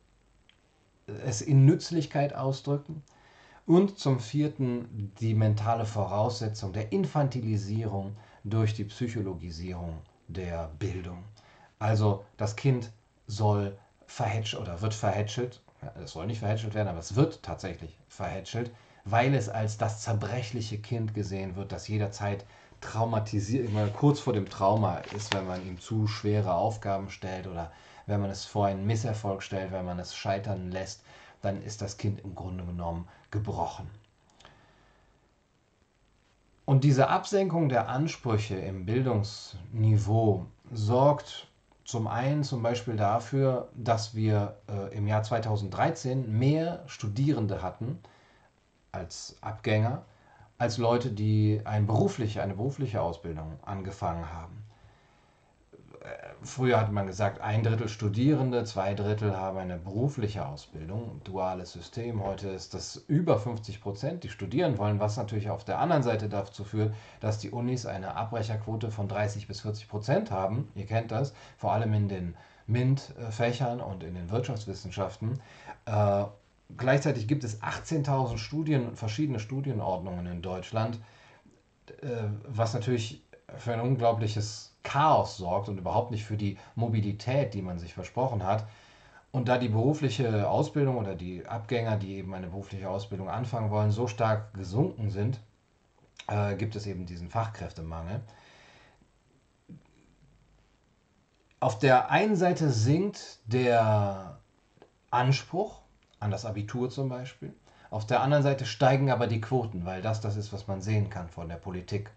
es 1.25 1.41
in 1.41 1.65
Nützlichkeit 1.65 2.35
ausdrücken. 2.35 3.01
Und 3.65 3.97
zum 3.97 4.19
vierten 4.19 5.13
die 5.19 5.33
mentale 5.33 5.85
Voraussetzung 5.85 6.73
der 6.73 6.91
Infantilisierung 6.91 8.15
durch 8.43 8.73
die 8.73 8.83
Psychologisierung 8.83 9.99
der 10.27 10.69
Bildung. 10.77 11.23
Also 11.79 12.25
das 12.37 12.55
Kind 12.55 12.91
soll 13.25 13.77
verhätschelt 14.07 14.61
oder 14.61 14.81
wird 14.81 14.93
verhätschelt. 14.93 15.61
Es 16.03 16.11
soll 16.11 16.27
nicht 16.27 16.39
verhätschelt 16.39 16.73
werden, 16.73 16.87
aber 16.87 16.99
es 16.99 17.15
wird 17.15 17.43
tatsächlich 17.43 17.97
verhätschelt, 18.07 18.71
weil 19.05 19.33
es 19.35 19.49
als 19.49 19.77
das 19.77 20.01
zerbrechliche 20.01 20.79
Kind 20.79 21.13
gesehen 21.13 21.55
wird, 21.55 21.71
das 21.71 21.87
jederzeit 21.87 22.45
traumatisiert, 22.79 23.69
kurz 23.93 24.19
vor 24.19 24.33
dem 24.33 24.49
Trauma 24.49 24.97
ist, 25.15 25.33
wenn 25.33 25.47
man 25.47 25.65
ihm 25.65 25.79
zu 25.79 26.07
schwere 26.07 26.53
Aufgaben 26.53 27.09
stellt 27.09 27.47
oder 27.47 27.71
wenn 28.05 28.21
man 28.21 28.29
es 28.29 28.45
vor 28.45 28.65
einen 28.65 28.85
Misserfolg 28.85 29.41
stellt, 29.41 29.71
wenn 29.71 29.85
man 29.85 29.99
es 29.99 30.15
scheitern 30.15 30.71
lässt, 30.71 31.03
dann 31.41 31.61
ist 31.61 31.81
das 31.81 31.97
Kind 31.97 32.21
im 32.21 32.35
Grunde 32.35 32.65
genommen 32.65 33.07
gebrochen. 33.31 33.89
Und 36.65 36.83
diese 36.83 37.09
Absenkung 37.09 37.67
der 37.67 37.89
Ansprüche 37.89 38.55
im 38.55 38.85
Bildungsniveau 38.85 40.45
sorgt 40.71 41.47
zum 41.85 42.07
einen 42.07 42.43
zum 42.43 42.63
Beispiel 42.63 42.95
dafür, 42.95 43.69
dass 43.73 44.15
wir 44.15 44.57
äh, 44.69 44.95
im 44.95 45.07
Jahr 45.07 45.23
2013 45.23 46.31
mehr 46.31 46.83
Studierende 46.87 47.61
hatten 47.61 47.99
als 48.91 49.37
Abgänger, 49.41 50.03
als 50.57 50.77
Leute, 50.77 51.11
die 51.11 51.61
ein 51.65 51.87
berufliche, 51.87 52.41
eine 52.41 52.53
berufliche 52.53 53.01
Ausbildung 53.01 53.59
angefangen 53.63 54.31
haben 54.31 54.63
früher 56.41 56.79
hat 56.79 56.91
man 56.91 57.07
gesagt, 57.07 57.41
ein 57.41 57.63
Drittel 57.63 57.87
Studierende, 57.87 58.63
zwei 58.65 58.93
Drittel 58.93 59.37
haben 59.37 59.57
eine 59.57 59.77
berufliche 59.77 60.45
Ausbildung, 60.45 61.21
duales 61.23 61.71
System. 61.71 62.23
Heute 62.23 62.49
ist 62.49 62.73
das 62.73 62.97
über 63.07 63.39
50 63.39 63.81
Prozent, 63.81 64.23
die 64.23 64.29
studieren 64.29 64.77
wollen, 64.77 64.99
was 64.99 65.17
natürlich 65.17 65.49
auf 65.49 65.63
der 65.63 65.79
anderen 65.79 66.03
Seite 66.03 66.29
dazu 66.29 66.63
führt, 66.63 66.93
dass 67.19 67.39
die 67.39 67.51
Unis 67.51 67.85
eine 67.85 68.15
Abbrecherquote 68.15 68.91
von 68.91 69.07
30 69.07 69.47
bis 69.47 69.61
40 69.61 69.87
Prozent 69.87 70.31
haben. 70.31 70.69
Ihr 70.75 70.85
kennt 70.85 71.11
das, 71.11 71.33
vor 71.57 71.71
allem 71.71 71.93
in 71.93 72.09
den 72.09 72.35
MINT-Fächern 72.67 73.79
und 73.79 74.03
in 74.03 74.15
den 74.15 74.29
Wirtschaftswissenschaften. 74.29 75.39
Äh, 75.85 76.25
gleichzeitig 76.77 77.27
gibt 77.27 77.43
es 77.43 77.61
18.000 77.61 78.37
Studien, 78.37 78.95
verschiedene 78.95 79.39
Studienordnungen 79.39 80.25
in 80.27 80.41
Deutschland, 80.41 80.99
äh, 82.01 82.07
was 82.47 82.73
natürlich 82.73 83.23
für 83.57 83.73
ein 83.73 83.81
unglaubliches 83.81 84.72
Chaos 84.83 85.37
sorgt 85.37 85.69
und 85.69 85.77
überhaupt 85.77 86.11
nicht 86.11 86.25
für 86.25 86.37
die 86.37 86.57
Mobilität, 86.75 87.53
die 87.53 87.61
man 87.61 87.79
sich 87.79 87.93
versprochen 87.93 88.43
hat. 88.43 88.67
Und 89.31 89.47
da 89.47 89.57
die 89.57 89.69
berufliche 89.69 90.47
Ausbildung 90.47 90.97
oder 90.97 91.15
die 91.15 91.45
Abgänger, 91.47 91.97
die 91.97 92.15
eben 92.17 92.33
eine 92.35 92.47
berufliche 92.47 92.89
Ausbildung 92.89 93.29
anfangen 93.29 93.71
wollen, 93.71 93.91
so 93.91 94.07
stark 94.07 94.53
gesunken 94.53 95.09
sind, 95.09 95.39
äh, 96.27 96.55
gibt 96.55 96.75
es 96.75 96.85
eben 96.85 97.05
diesen 97.05 97.29
Fachkräftemangel. 97.29 98.21
Auf 101.59 101.79
der 101.79 102.11
einen 102.11 102.35
Seite 102.35 102.69
sinkt 102.69 103.39
der 103.45 104.37
Anspruch 105.09 105.81
an 106.19 106.29
das 106.29 106.45
Abitur 106.45 106.89
zum 106.89 107.09
Beispiel. 107.09 107.53
Auf 107.89 108.05
der 108.05 108.21
anderen 108.21 108.43
Seite 108.43 108.65
steigen 108.65 109.11
aber 109.11 109.27
die 109.27 109.41
Quoten, 109.41 109.85
weil 109.85 110.01
das 110.01 110.19
das 110.19 110.35
ist, 110.35 110.51
was 110.51 110.67
man 110.67 110.81
sehen 110.81 111.09
kann 111.09 111.29
von 111.29 111.47
der 111.47 111.57
Politik. 111.57 112.11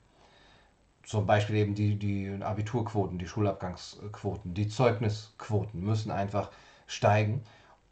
Zum 1.07 1.25
Beispiel 1.25 1.55
eben 1.55 1.77
die, 1.77 1.97
die 1.97 2.43
Abiturquoten, 2.43 3.17
die 3.17 3.29
Schulabgangsquoten, 3.29 4.55
die 4.55 4.67
Zeugnisquoten 4.67 5.81
müssen 5.81 6.11
einfach 6.11 6.51
steigen. 6.89 7.45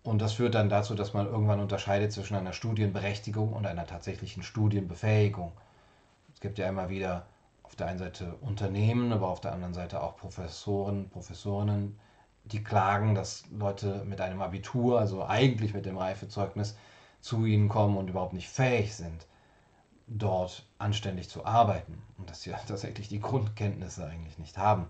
Und 0.02 0.20
das 0.20 0.32
führt 0.32 0.56
dann 0.56 0.68
dazu, 0.68 0.96
dass 0.96 1.14
man 1.14 1.26
irgendwann 1.26 1.60
unterscheidet 1.60 2.12
zwischen 2.12 2.34
einer 2.34 2.52
Studienberechtigung 2.52 3.52
und 3.52 3.66
einer 3.66 3.86
tatsächlichen 3.86 4.42
Studienbefähigung. 4.42 5.52
Es 6.34 6.40
gibt 6.40 6.58
ja 6.58 6.68
immer 6.68 6.88
wieder 6.88 7.26
auf 7.62 7.76
der 7.76 7.86
einen 7.86 8.00
Seite 8.00 8.34
Unternehmen, 8.40 9.12
aber 9.12 9.28
auf 9.28 9.40
der 9.40 9.52
anderen 9.52 9.74
Seite 9.74 10.02
auch 10.02 10.16
Professoren, 10.16 11.08
Professorinnen, 11.08 11.96
die 12.46 12.64
klagen, 12.64 13.14
dass 13.14 13.44
Leute 13.56 14.04
mit 14.04 14.20
einem 14.20 14.42
Abitur, 14.42 14.98
also 14.98 15.24
eigentlich 15.24 15.72
mit 15.72 15.86
dem 15.86 15.98
Reifezeugnis, 15.98 16.76
zu 17.20 17.46
ihnen 17.46 17.68
kommen 17.68 17.96
und 17.96 18.10
überhaupt 18.10 18.32
nicht 18.32 18.48
fähig 18.48 18.96
sind, 18.96 19.28
dort 20.06 20.66
anständig 20.78 21.28
zu 21.28 21.44
arbeiten 21.44 22.02
und 22.18 22.30
dass 22.30 22.42
sie 22.42 22.50
tatsächlich 22.68 23.08
die 23.08 23.20
Grundkenntnisse 23.20 24.06
eigentlich 24.06 24.38
nicht 24.38 24.58
haben. 24.58 24.86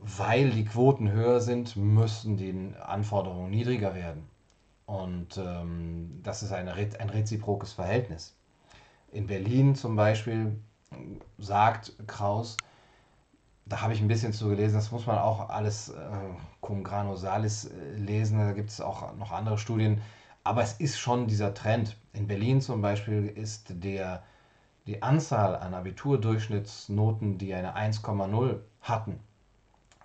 Weil 0.00 0.50
die 0.50 0.64
Quoten 0.64 1.10
höher 1.10 1.40
sind, 1.40 1.76
müssen 1.76 2.36
die 2.36 2.74
Anforderungen 2.80 3.50
niedriger 3.50 3.94
werden. 3.94 4.28
Und 4.84 5.36
ähm, 5.38 6.20
das 6.22 6.42
ist 6.42 6.52
eine, 6.52 6.72
ein 6.72 7.10
reziprokes 7.10 7.72
Verhältnis. 7.72 8.36
In 9.10 9.26
Berlin 9.26 9.74
zum 9.74 9.96
Beispiel 9.96 10.60
sagt 11.38 11.92
Kraus, 12.06 12.56
da 13.64 13.80
habe 13.80 13.92
ich 13.92 14.00
ein 14.00 14.08
bisschen 14.08 14.32
zu 14.32 14.48
gelesen, 14.48 14.76
das 14.76 14.92
muss 14.92 15.06
man 15.06 15.18
auch 15.18 15.48
alles 15.48 15.88
äh, 15.88 15.94
cum 16.60 16.84
grano 16.84 17.16
salis 17.16 17.64
äh, 17.64 17.96
lesen, 17.96 18.38
da 18.38 18.52
gibt 18.52 18.70
es 18.70 18.80
auch 18.80 19.14
noch 19.16 19.32
andere 19.32 19.58
Studien, 19.58 20.00
aber 20.44 20.62
es 20.62 20.74
ist 20.74 20.98
schon 20.98 21.26
dieser 21.26 21.52
Trend. 21.52 21.96
In 22.16 22.26
Berlin 22.26 22.62
zum 22.62 22.80
Beispiel 22.80 23.28
ist 23.28 23.66
der, 23.84 24.22
die 24.86 25.02
Anzahl 25.02 25.54
an 25.54 25.74
Abiturdurchschnittsnoten, 25.74 27.36
die 27.36 27.52
eine 27.52 27.76
1,0 27.76 28.58
hatten, 28.80 29.20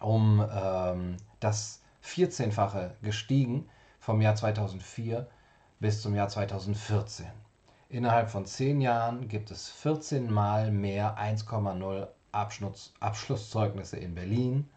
um 0.01 0.45
ähm, 0.53 1.15
das 1.39 1.81
14-fache 2.03 2.91
gestiegen 3.01 3.69
vom 4.01 4.19
Jahr 4.19 4.35
2004 4.35 5.25
bis 5.79 6.01
zum 6.01 6.13
Jahr 6.13 6.27
2014. 6.27 7.27
Innerhalb 7.87 8.29
von 8.29 8.45
zehn 8.45 8.81
Jahren 8.81 9.29
gibt 9.29 9.49
es 9.49 9.69
14 9.69 10.29
Mal 10.29 10.69
mehr 10.69 11.17
1,0 11.17 12.07
Abschluss, 12.33 12.93
Abschlusszeugnisse 12.99 13.95
in 13.95 14.15
Berlin. 14.15 14.69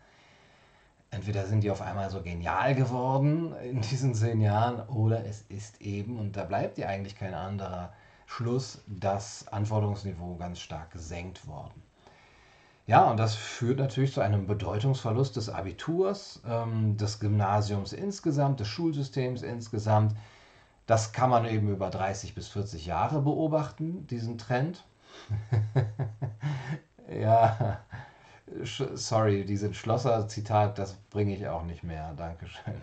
Entweder 1.15 1.47
sind 1.47 1.63
die 1.63 1.71
auf 1.71 1.81
einmal 1.81 2.11
so 2.11 2.23
genial 2.23 2.75
geworden 2.75 3.55
in 3.63 3.81
diesen 3.81 4.15
zehn 4.15 4.41
Jahren 4.41 4.81
oder 4.89 5.25
es 5.25 5.43
ist 5.43 5.81
eben, 5.81 6.19
und 6.19 6.37
da 6.37 6.43
bleibt 6.43 6.77
ja 6.77 6.89
eigentlich 6.89 7.17
kein 7.17 7.35
anderer 7.35 7.93
Schluss, 8.27 8.83
das 8.89 9.47
Anforderungsniveau 9.47 10.35
ganz 10.35 10.59
stark 10.59 10.91
gesenkt 10.91 11.47
worden. 11.47 11.83
Ja, 12.87 13.09
und 13.09 13.17
das 13.17 13.37
führt 13.37 13.79
natürlich 13.79 14.13
zu 14.13 14.23
einem 14.23 14.49
Bedeutungsverlust 14.49 15.37
des 15.37 15.49
Abiturs, 15.49 16.43
ähm, 16.49 16.97
des 16.97 17.21
Gymnasiums 17.21 17.93
insgesamt, 17.93 18.59
des 18.59 18.67
Schulsystems 18.67 19.43
insgesamt. 19.43 20.17
Das 20.87 21.13
kann 21.13 21.31
man 21.31 21.47
eben 21.47 21.69
über 21.69 21.91
30 21.91 22.35
bis 22.35 22.49
40 22.49 22.87
Jahre 22.87 23.23
beobachten, 23.23 24.07
diesen 24.09 24.37
Trend. 24.37 24.85
ja, 27.09 27.79
sorry, 28.65 29.45
diesen 29.45 29.75
Schlosser-Zitat, 29.75 30.79
das 30.79 30.95
bringe 31.11 31.35
ich 31.35 31.49
auch 31.49 31.65
nicht 31.65 31.83
mehr. 31.83 32.13
Dankeschön. 32.17 32.75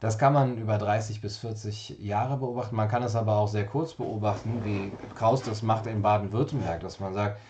Das 0.00 0.16
kann 0.16 0.32
man 0.32 0.58
über 0.58 0.78
30 0.78 1.20
bis 1.20 1.38
40 1.38 1.98
Jahre 1.98 2.36
beobachten. 2.36 2.76
Man 2.76 2.88
kann 2.88 3.02
es 3.02 3.16
aber 3.16 3.36
auch 3.36 3.48
sehr 3.48 3.66
kurz 3.66 3.94
beobachten, 3.94 4.64
wie 4.64 4.92
Kraus 5.16 5.42
das 5.42 5.62
macht 5.62 5.86
in 5.86 6.02
Baden-Württemberg, 6.02 6.80
dass 6.80 7.00
man 7.00 7.14
sagt, 7.14 7.40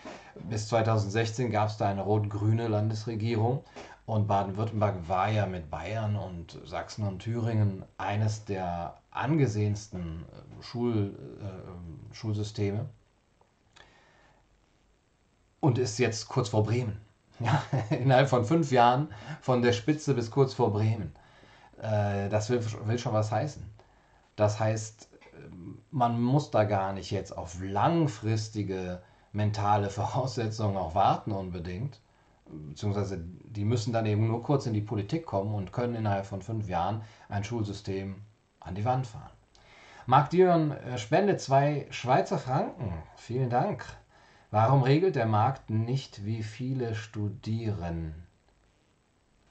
bis 0.49 0.67
2016 0.67 1.51
gab 1.51 1.69
es 1.69 1.77
da 1.77 1.87
eine 1.87 2.01
rot-grüne 2.01 2.67
Landesregierung 2.67 3.63
und 4.07 4.27
Baden-Württemberg 4.27 5.07
war 5.07 5.29
ja 5.29 5.45
mit 5.45 5.69
Bayern 5.69 6.15
und 6.15 6.59
Sachsen 6.65 7.05
und 7.05 7.19
Thüringen 7.19 7.83
eines 7.97 8.45
der 8.45 8.97
angesehensten 9.11 10.23
äh, 10.23 10.63
Schul, 10.63 11.15
äh, 11.41 12.15
Schulsysteme 12.15 12.89
und 15.59 15.77
ist 15.77 15.99
jetzt 15.99 16.27
kurz 16.29 16.49
vor 16.49 16.63
Bremen. 16.63 16.99
Ja, 17.39 17.63
innerhalb 17.89 18.29
von 18.29 18.45
fünf 18.45 18.71
Jahren 18.71 19.09
von 19.41 19.61
der 19.61 19.73
Spitze 19.73 20.13
bis 20.13 20.31
kurz 20.31 20.53
vor 20.53 20.71
Bremen. 20.71 21.13
Äh, 21.81 22.29
das 22.29 22.49
will, 22.49 22.63
will 22.85 22.99
schon 22.99 23.13
was 23.13 23.31
heißen. 23.31 23.63
Das 24.35 24.59
heißt, 24.59 25.09
man 25.91 26.21
muss 26.21 26.51
da 26.51 26.63
gar 26.63 26.93
nicht 26.93 27.11
jetzt 27.11 27.37
auf 27.37 27.57
langfristige 27.61 29.01
mentale 29.31 29.89
Voraussetzungen 29.89 30.77
auch 30.77 30.95
warten 30.95 31.31
unbedingt, 31.31 31.99
beziehungsweise 32.45 33.19
die 33.19 33.65
müssen 33.65 33.93
dann 33.93 34.05
eben 34.05 34.27
nur 34.27 34.43
kurz 34.43 34.65
in 34.65 34.73
die 34.73 34.81
Politik 34.81 35.25
kommen 35.25 35.53
und 35.53 35.71
können 35.71 35.95
innerhalb 35.95 36.25
von 36.25 36.41
fünf 36.41 36.67
Jahren 36.67 37.03
ein 37.27 37.43
Schulsystem 37.43 38.15
an 38.59 38.75
die 38.75 38.85
Wand 38.85 39.07
fahren. 39.07 39.31
Marc 40.05 40.31
Dion 40.31 40.71
äh, 40.71 40.97
spendet 40.97 41.39
zwei 41.39 41.85
Schweizer 41.91 42.39
Franken. 42.39 42.91
Vielen 43.15 43.49
Dank. 43.49 43.85
Warum 44.51 44.81
regelt 44.81 45.15
der 45.15 45.27
Markt 45.27 45.69
nicht, 45.69 46.25
wie 46.25 46.41
viele 46.41 46.95
studieren? 46.95 48.15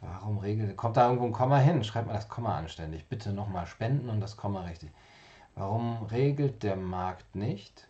Warum 0.00 0.38
regelt. 0.38 0.76
Kommt 0.76 0.96
da 0.96 1.06
irgendwo 1.06 1.26
ein 1.26 1.32
Komma 1.32 1.58
hin? 1.58 1.84
Schreibt 1.84 2.08
mal 2.08 2.14
das 2.14 2.28
Komma 2.28 2.56
anständig. 2.56 3.06
Bitte 3.08 3.32
nochmal 3.32 3.66
spenden 3.66 4.10
und 4.10 4.20
das 4.20 4.36
Komma 4.36 4.62
richtig. 4.62 4.90
Warum 5.54 6.04
regelt 6.04 6.62
der 6.62 6.76
Markt 6.76 7.34
nicht, 7.34 7.88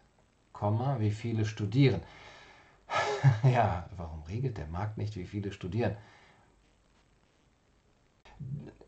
Komma, 0.52 1.00
wie 1.00 1.10
viele 1.10 1.44
studieren? 1.44 2.00
ja, 3.42 3.88
warum 3.96 4.22
regelt 4.22 4.56
der 4.56 4.66
Markt 4.68 4.96
nicht, 4.96 5.16
wie 5.16 5.26
viele 5.26 5.52
studieren? 5.52 5.96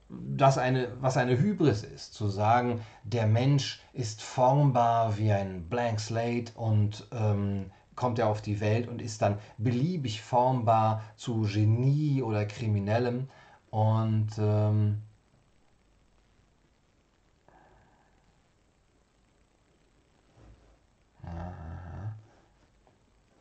Das 0.09 0.59
eine, 0.59 0.89
was 1.01 1.17
eine 1.17 1.39
Hybris 1.39 1.85
ist, 1.85 2.15
zu 2.15 2.29
sagen, 2.29 2.81
der 3.05 3.27
Mensch 3.27 3.83
ist 3.93 4.23
formbar 4.23 5.19
wie 5.19 5.31
ein 5.31 5.69
Blank 5.69 6.01
Slate 6.01 6.53
und 6.55 7.07
ähm, 7.13 7.71
kommt 8.01 8.19
er 8.19 8.29
auf 8.29 8.41
die 8.43 8.61
Welt 8.61 8.89
und 8.89 9.03
ist 9.03 9.23
dann 9.23 9.39
beliebig 9.59 10.23
formbar 10.23 11.03
zu 11.17 11.43
Genie 11.43 12.23
oder 12.23 12.47
Kriminellem. 12.47 13.29
Und 13.71 14.31
ähm, 14.39 15.03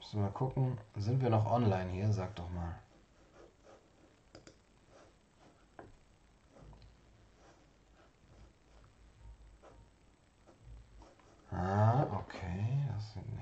Müssen 0.09 0.21
wir 0.21 0.23
mal 0.23 0.33
gucken. 0.33 0.77
Sind 0.95 1.21
wir 1.21 1.29
noch 1.29 1.45
online 1.51 1.91
hier? 1.91 2.11
Sag 2.11 2.35
doch 2.35 2.49
mal. 2.49 2.75
Ah, 11.51 12.07
okay. 12.11 12.87
Das 12.91 13.13
sind 13.13 13.38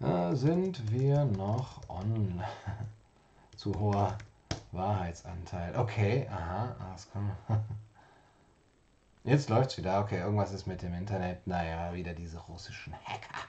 Da 0.00 0.36
sind 0.36 0.92
wir 0.92 1.24
noch 1.24 1.88
on. 1.88 2.42
Zu 3.56 3.74
hoher 3.78 4.16
Wahrheitsanteil. 4.70 5.76
Okay, 5.76 6.28
aha, 6.30 6.76
das 6.92 7.10
kann 7.10 7.32
man. 7.48 7.64
Jetzt 9.24 9.48
läuft's 9.48 9.76
wieder. 9.76 10.00
Okay, 10.00 10.20
irgendwas 10.20 10.52
ist 10.52 10.66
mit 10.66 10.82
dem 10.82 10.94
Internet. 10.94 11.46
Naja, 11.48 11.92
wieder 11.94 12.14
diese 12.14 12.38
russischen 12.38 12.94
Hacker. 13.04 13.40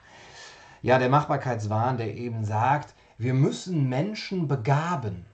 Ja, 0.82 0.98
der 0.98 1.08
Machbarkeitswahn, 1.08 1.98
der 1.98 2.16
eben 2.16 2.44
sagt, 2.44 2.94
wir 3.16 3.34
müssen 3.34 3.88
Menschen 3.88 4.48
begaben. 4.48 5.26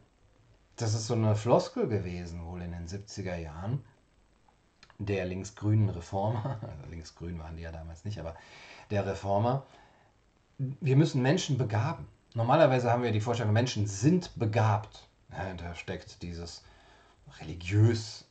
Das 0.76 0.92
ist 0.92 1.06
so 1.06 1.14
eine 1.14 1.34
Floskel 1.34 1.88
gewesen, 1.88 2.44
wohl 2.44 2.60
in 2.60 2.72
den 2.72 2.86
70er 2.86 3.36
Jahren, 3.36 3.82
der 4.98 5.24
linksgrünen 5.24 5.88
Reformer, 5.88 6.58
also 6.60 6.84
linksgrün 6.90 7.38
waren 7.38 7.56
die 7.56 7.62
ja 7.62 7.72
damals 7.72 8.04
nicht, 8.04 8.20
aber 8.20 8.34
der 8.90 9.06
Reformer, 9.06 9.64
wir 10.58 10.96
müssen 10.96 11.22
Menschen 11.22 11.58
begaben. 11.58 12.06
Normalerweise 12.34 12.90
haben 12.90 13.02
wir 13.02 13.12
die 13.12 13.20
Vorstellung, 13.20 13.52
Menschen 13.52 13.86
sind 13.86 14.38
begabt. 14.38 15.08
Ja, 15.30 15.52
da 15.54 15.74
steckt 15.74 16.22
dieses 16.22 16.62
religiös 17.40 18.26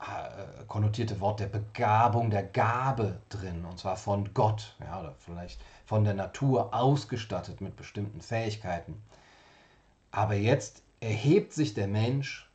äh, 0.00 0.64
konnotierte 0.66 1.20
Wort 1.20 1.40
der 1.40 1.46
Begabung, 1.46 2.30
der 2.30 2.42
Gabe 2.42 3.20
drin, 3.28 3.64
und 3.64 3.78
zwar 3.78 3.96
von 3.96 4.32
Gott, 4.34 4.76
ja, 4.80 5.00
oder 5.00 5.14
vielleicht 5.18 5.60
von 5.84 6.04
der 6.04 6.14
Natur 6.14 6.74
ausgestattet 6.74 7.60
mit 7.60 7.76
bestimmten 7.76 8.20
Fähigkeiten. 8.20 9.02
Aber 10.10 10.34
jetzt 10.34 10.82
erhebt 11.00 11.52
sich 11.52 11.74
der 11.74 11.88
Mensch 11.88 12.48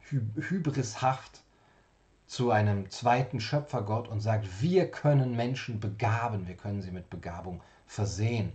hybrishaft 0.00 1.42
zu 2.26 2.50
einem 2.50 2.90
zweiten 2.90 3.40
Schöpfergott 3.40 4.08
und 4.08 4.20
sagt, 4.20 4.60
wir 4.60 4.90
können 4.90 5.36
Menschen 5.36 5.80
begaben, 5.80 6.46
wir 6.46 6.56
können 6.56 6.82
sie 6.82 6.90
mit 6.90 7.10
Begabung 7.10 7.62
versehen. 7.88 8.52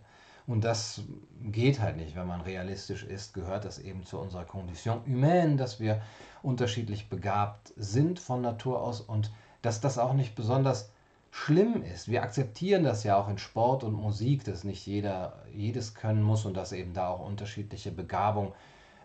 Und 0.48 0.64
das 0.64 1.02
geht 1.42 1.80
halt 1.80 1.98
nicht, 1.98 2.16
wenn 2.16 2.28
man 2.28 2.42
realistisch 2.42 3.04
ist, 3.04 3.34
gehört 3.34 3.66
das 3.66 3.80
eben 3.80 4.06
zu 4.06 4.20
unserer 4.20 4.46
Condition 4.46 5.02
humaine, 5.06 5.56
dass 5.56 5.80
wir 5.80 6.02
unterschiedlich 6.42 7.10
begabt 7.10 7.74
sind 7.78 8.20
von 8.20 8.42
Natur 8.42 8.82
aus 8.82 9.02
und 9.02 9.32
dass 9.62 9.80
das 9.80 9.98
auch 9.98 10.14
nicht 10.14 10.36
besonders 10.36 10.92
schlimm 11.32 11.82
ist. 11.82 12.10
Wir 12.10 12.24
akzeptieren 12.24 12.84
das 12.84 13.04
ja 13.04 13.18
auch 13.18 13.30
in 13.30 13.38
Sport 13.38 13.84
und 13.84 13.94
Musik, 13.94 14.44
dass 14.44 14.64
nicht 14.64 14.86
jeder 14.86 15.42
jedes 15.54 15.96
können 15.96 16.22
muss 16.22 16.46
und 16.46 16.56
dass 16.56 16.74
eben 16.74 16.94
da 16.94 17.08
auch 17.08 17.26
unterschiedliche 17.26 17.92
Begabung 17.92 18.54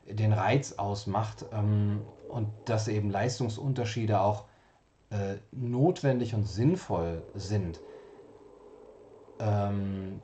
den 0.06 0.32
Reiz 0.32 0.72
ausmacht 0.72 1.46
ähm, 1.52 2.02
und 2.28 2.48
dass 2.64 2.88
eben 2.88 3.10
Leistungsunterschiede 3.10 4.20
auch 4.20 4.44
äh, 5.10 5.36
notwendig 5.52 6.34
und 6.34 6.46
sinnvoll 6.46 7.22
sind. 7.34 7.80
Ähm, 9.38 10.20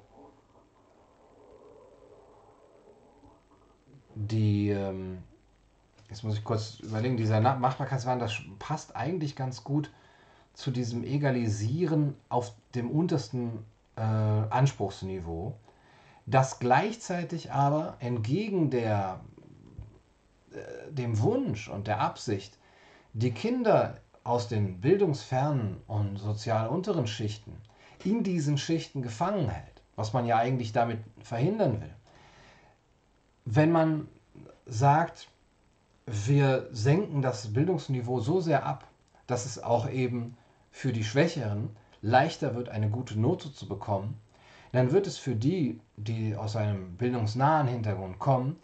die, 4.14 4.70
ähm, 4.70 5.22
jetzt 6.08 6.24
muss 6.24 6.36
ich 6.36 6.44
kurz 6.44 6.80
überlegen, 6.80 7.16
dieser 7.16 7.40
Machbarkeitswahn, 7.40 8.18
das 8.18 8.34
passt 8.58 8.96
eigentlich 8.96 9.36
ganz 9.36 9.64
gut 9.64 9.90
zu 10.54 10.70
diesem 10.70 11.04
Egalisieren 11.04 12.14
auf 12.28 12.52
dem 12.74 12.90
untersten 12.90 13.64
äh, 13.96 14.00
Anspruchsniveau, 14.00 15.54
das 16.26 16.58
gleichzeitig 16.58 17.52
aber 17.52 17.96
entgegen 17.98 18.70
der, 18.70 19.20
äh, 20.52 20.92
dem 20.92 21.20
Wunsch 21.20 21.68
und 21.68 21.86
der 21.86 22.00
Absicht, 22.00 22.58
die 23.12 23.32
Kinder 23.32 23.98
aus 24.22 24.48
den 24.48 24.80
bildungsfernen 24.80 25.76
und 25.86 26.16
sozial 26.18 26.68
unteren 26.68 27.06
Schichten 27.06 27.60
in 28.04 28.22
diesen 28.22 28.58
Schichten 28.58 29.02
gefangen 29.02 29.48
hält, 29.48 29.82
was 29.96 30.12
man 30.12 30.26
ja 30.26 30.36
eigentlich 30.36 30.72
damit 30.72 30.98
verhindern 31.22 31.80
will. 31.80 31.94
Wenn 33.44 33.72
man 33.72 34.08
sagt, 34.66 35.28
wir 36.06 36.68
senken 36.72 37.22
das 37.22 37.52
Bildungsniveau 37.52 38.20
so 38.20 38.40
sehr 38.40 38.66
ab, 38.66 38.86
dass 39.26 39.46
es 39.46 39.62
auch 39.62 39.88
eben 39.88 40.36
für 40.70 40.92
die 40.92 41.04
Schwächeren 41.04 41.70
leichter 42.02 42.54
wird, 42.54 42.68
eine 42.68 42.90
gute 42.90 43.18
Note 43.18 43.52
zu 43.52 43.66
bekommen, 43.66 44.20
dann 44.72 44.92
wird 44.92 45.06
es 45.06 45.16
für 45.16 45.36
die, 45.36 45.80
die 45.96 46.36
aus 46.36 46.56
einem 46.56 46.96
bildungsnahen 46.96 47.68
Hintergrund 47.68 48.18
kommen, 48.18 48.56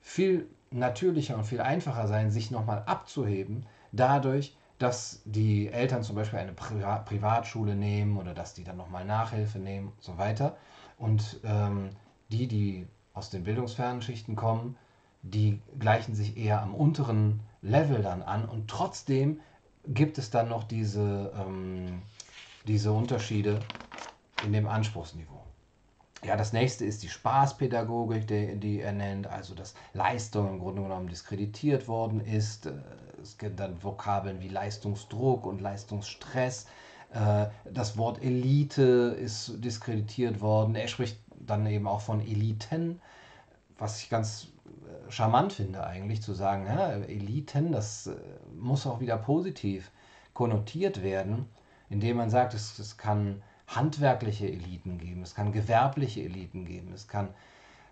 viel 0.00 0.48
natürlicher 0.70 1.36
und 1.36 1.44
viel 1.44 1.60
einfacher 1.60 2.08
sein, 2.08 2.30
sich 2.30 2.50
nochmal 2.50 2.82
abzuheben, 2.86 3.66
dadurch, 3.92 4.56
dass 4.80 5.20
die 5.26 5.68
Eltern 5.68 6.02
zum 6.02 6.16
Beispiel 6.16 6.38
eine 6.38 6.54
Pri 6.54 6.82
Privatschule 7.04 7.76
nehmen 7.76 8.16
oder 8.16 8.32
dass 8.32 8.54
die 8.54 8.64
dann 8.64 8.78
nochmal 8.78 9.04
Nachhilfe 9.04 9.58
nehmen 9.58 9.88
und 9.88 10.02
so 10.02 10.16
weiter. 10.16 10.56
Und 10.96 11.38
ähm, 11.44 11.90
die, 12.32 12.48
die 12.48 12.86
aus 13.12 13.28
den 13.28 13.44
bildungsfernen 13.44 14.00
Schichten 14.00 14.36
kommen, 14.36 14.76
die 15.22 15.60
gleichen 15.78 16.14
sich 16.14 16.38
eher 16.38 16.62
am 16.62 16.74
unteren 16.74 17.40
Level 17.60 18.00
dann 18.00 18.22
an 18.22 18.46
und 18.46 18.68
trotzdem 18.68 19.40
gibt 19.86 20.16
es 20.16 20.30
dann 20.30 20.48
noch 20.48 20.64
diese, 20.64 21.30
ähm, 21.38 22.00
diese 22.66 22.90
Unterschiede 22.92 23.60
in 24.42 24.54
dem 24.54 24.66
Anspruchsniveau. 24.66 25.39
Ja, 26.22 26.36
das 26.36 26.52
nächste 26.52 26.84
ist 26.84 27.02
die 27.02 27.08
Spaßpädagogik, 27.08 28.26
die, 28.28 28.56
die 28.56 28.80
er 28.80 28.92
nennt, 28.92 29.26
also 29.26 29.54
dass 29.54 29.74
Leistung 29.94 30.48
im 30.50 30.58
Grunde 30.58 30.82
genommen 30.82 31.08
diskreditiert 31.08 31.88
worden 31.88 32.20
ist. 32.20 32.66
Äh, 32.66 32.72
es 33.22 33.38
gibt 33.38 33.58
dann 33.58 33.82
Vokabeln 33.82 34.40
wie 34.40 34.48
Leistungsdruck 34.48 35.46
und 35.46 35.60
Leistungsstress. 35.62 36.66
Äh, 37.12 37.46
das 37.64 37.96
Wort 37.96 38.22
Elite 38.22 39.16
ist 39.18 39.64
diskreditiert 39.64 40.42
worden. 40.42 40.74
Er 40.74 40.88
spricht 40.88 41.18
dann 41.38 41.66
eben 41.66 41.88
auch 41.88 42.02
von 42.02 42.20
Eliten, 42.20 43.00
was 43.78 44.02
ich 44.02 44.10
ganz 44.10 44.48
äh, 44.66 45.10
charmant 45.10 45.54
finde 45.54 45.86
eigentlich, 45.86 46.20
zu 46.20 46.34
sagen, 46.34 46.66
ja, 46.66 46.90
Eliten, 46.90 47.72
das 47.72 48.10
muss 48.58 48.86
auch 48.86 49.00
wieder 49.00 49.16
positiv 49.16 49.90
konnotiert 50.34 51.02
werden, 51.02 51.46
indem 51.88 52.18
man 52.18 52.28
sagt, 52.28 52.52
es, 52.52 52.78
es 52.78 52.98
kann 52.98 53.42
handwerkliche 53.76 54.48
Eliten 54.48 54.98
geben, 54.98 55.22
es 55.22 55.34
kann 55.34 55.52
gewerbliche 55.52 56.22
Eliten 56.22 56.64
geben, 56.64 56.92
es 56.92 57.08
kann 57.08 57.28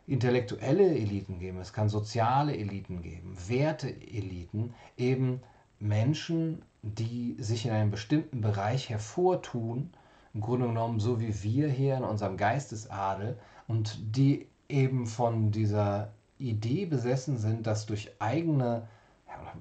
intellektuelle 0.06 0.88
Eliten 0.96 1.38
geben, 1.38 1.60
es 1.60 1.72
kann 1.72 1.88
soziale 1.88 2.56
Eliten 2.56 3.02
geben, 3.02 3.36
Werteeliten, 3.46 4.74
eben 4.96 5.40
Menschen, 5.78 6.62
die 6.82 7.36
sich 7.38 7.66
in 7.66 7.72
einem 7.72 7.90
bestimmten 7.90 8.40
Bereich 8.40 8.88
hervortun 8.88 9.90
im 10.34 10.40
Grunde 10.40 10.66
genommen 10.66 11.00
so 11.00 11.20
wie 11.20 11.42
wir 11.42 11.68
hier 11.68 11.96
in 11.96 12.04
unserem 12.04 12.36
Geistesadel 12.36 13.38
und 13.66 13.98
die 14.16 14.46
eben 14.68 15.06
von 15.06 15.50
dieser 15.50 16.12
Idee 16.38 16.86
besessen 16.86 17.38
sind, 17.38 17.66
dass 17.66 17.86
durch 17.86 18.12
eigene, 18.20 18.86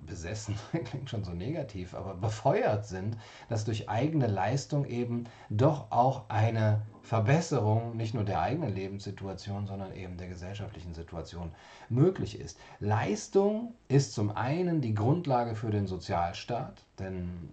besessen 0.05 0.55
klingt 0.85 1.09
schon 1.09 1.23
so 1.23 1.31
negativ, 1.31 1.93
aber 1.93 2.13
befeuert 2.15 2.85
sind, 2.85 3.17
dass 3.49 3.65
durch 3.65 3.89
eigene 3.89 4.27
Leistung 4.27 4.85
eben 4.85 5.25
doch 5.49 5.91
auch 5.91 6.29
eine 6.29 6.81
Verbesserung 7.01 7.95
nicht 7.95 8.13
nur 8.13 8.25
der 8.25 8.41
eigenen 8.41 8.73
Lebenssituation, 8.73 9.65
sondern 9.65 9.93
eben 9.93 10.17
der 10.17 10.27
gesellschaftlichen 10.27 10.93
Situation 10.93 11.51
möglich 11.89 12.39
ist. 12.39 12.59
Leistung 12.79 13.73
ist 13.87 14.13
zum 14.13 14.35
einen 14.35 14.81
die 14.81 14.93
Grundlage 14.93 15.55
für 15.55 15.71
den 15.71 15.87
Sozialstaat, 15.87 16.83
denn 16.99 17.49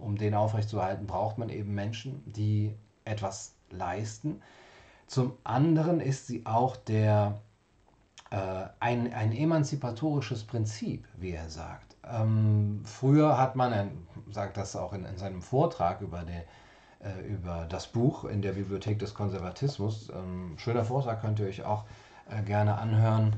um 0.00 0.16
den 0.16 0.34
aufrechtzuerhalten, 0.34 1.06
braucht 1.06 1.38
man 1.38 1.48
eben 1.48 1.74
Menschen, 1.74 2.22
die 2.26 2.74
etwas 3.04 3.54
leisten. 3.70 4.40
Zum 5.06 5.32
anderen 5.44 6.00
ist 6.00 6.26
sie 6.26 6.46
auch 6.46 6.76
der, 6.76 7.40
äh, 7.40 7.43
ein, 8.80 9.12
ein 9.12 9.32
emanzipatorisches 9.32 10.44
Prinzip, 10.44 11.06
wie 11.16 11.32
er 11.32 11.48
sagt. 11.48 11.94
Ähm, 12.10 12.82
früher 12.84 13.38
hat 13.38 13.56
man, 13.56 13.72
er 13.72 13.88
sagt 14.30 14.56
das 14.56 14.76
auch 14.76 14.92
in, 14.92 15.04
in 15.04 15.16
seinem 15.16 15.42
Vortrag 15.42 16.00
über, 16.00 16.22
die, 16.22 17.06
äh, 17.06 17.26
über 17.26 17.66
das 17.68 17.86
Buch 17.86 18.24
in 18.24 18.42
der 18.42 18.52
Bibliothek 18.52 18.98
des 18.98 19.14
Konservatismus, 19.14 20.10
ähm, 20.10 20.54
schöner 20.58 20.84
Vortrag 20.84 21.20
könnt 21.20 21.40
ihr 21.40 21.46
euch 21.46 21.64
auch 21.64 21.84
äh, 22.30 22.42
gerne 22.42 22.78
anhören, 22.78 23.36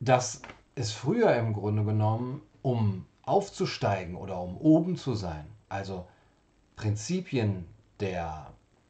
dass 0.00 0.42
es 0.74 0.92
früher 0.92 1.34
im 1.36 1.52
Grunde 1.52 1.84
genommen 1.84 2.42
um 2.62 3.06
aufzusteigen 3.22 4.16
oder 4.16 4.40
um 4.40 4.56
oben 4.56 4.96
zu 4.96 5.14
sein, 5.14 5.46
also 5.68 6.06
Prinzipien 6.76 7.66
der 8.00 8.48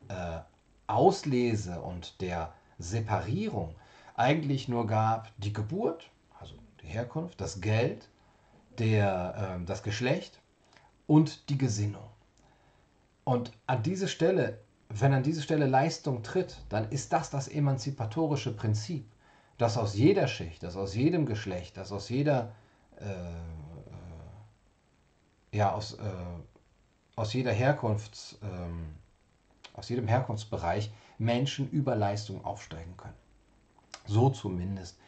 äh, 0.09 0.39
Auslese 0.87 1.81
und 1.81 2.21
der 2.21 2.53
Separierung 2.79 3.75
eigentlich 4.15 4.69
nur 4.69 4.87
gab 4.87 5.31
die 5.39 5.53
Geburt, 5.53 6.11
also 6.41 6.55
die 6.83 6.87
Herkunft, 6.87 7.41
das 7.41 7.61
Geld, 7.61 8.09
der, 8.79 9.59
äh, 9.61 9.65
das 9.65 9.83
Geschlecht 9.83 10.41
und 11.07 11.49
die 11.49 11.59
Gesinnung. 11.59 12.09
Und 13.25 13.53
an 13.67 13.83
diese 13.83 14.09
Stelle, 14.09 14.59
wenn 14.89 15.13
an 15.13 15.23
diese 15.23 15.43
Stelle 15.43 15.67
Leistung 15.67 16.23
tritt, 16.23 16.59
dann 16.69 16.91
ist 16.91 17.13
das 17.13 17.31
das 17.31 17.49
emanzipatorische 17.49 18.55
Prinzip, 18.55 19.07
das 19.59 19.79
aus 19.79 19.95
jeder 19.95 20.29
Schicht, 20.29 20.63
das 20.63 20.77
aus 20.77 20.95
jedem 20.95 21.27
Geschlecht, 21.27 21.77
das 21.77 21.91
aus 21.93 22.09
jeder 22.09 22.53
äh, 22.97 23.05
ja, 25.55 25.73
aus, 25.73 25.95
äh, 25.95 26.03
aus 27.17 27.33
jeder 27.33 27.53
Herkunfts, 27.53 28.39
ähm, 28.43 28.95
aus 29.73 29.89
jedem 29.89 30.09
Herkunftsbereich 30.09 30.93
Menschen 31.19 31.71
über 31.71 31.95
Leistung 31.95 32.45
aufsteigen 32.45 32.97
können. 32.97 33.15
So 34.07 34.31
zumindest 34.31 34.99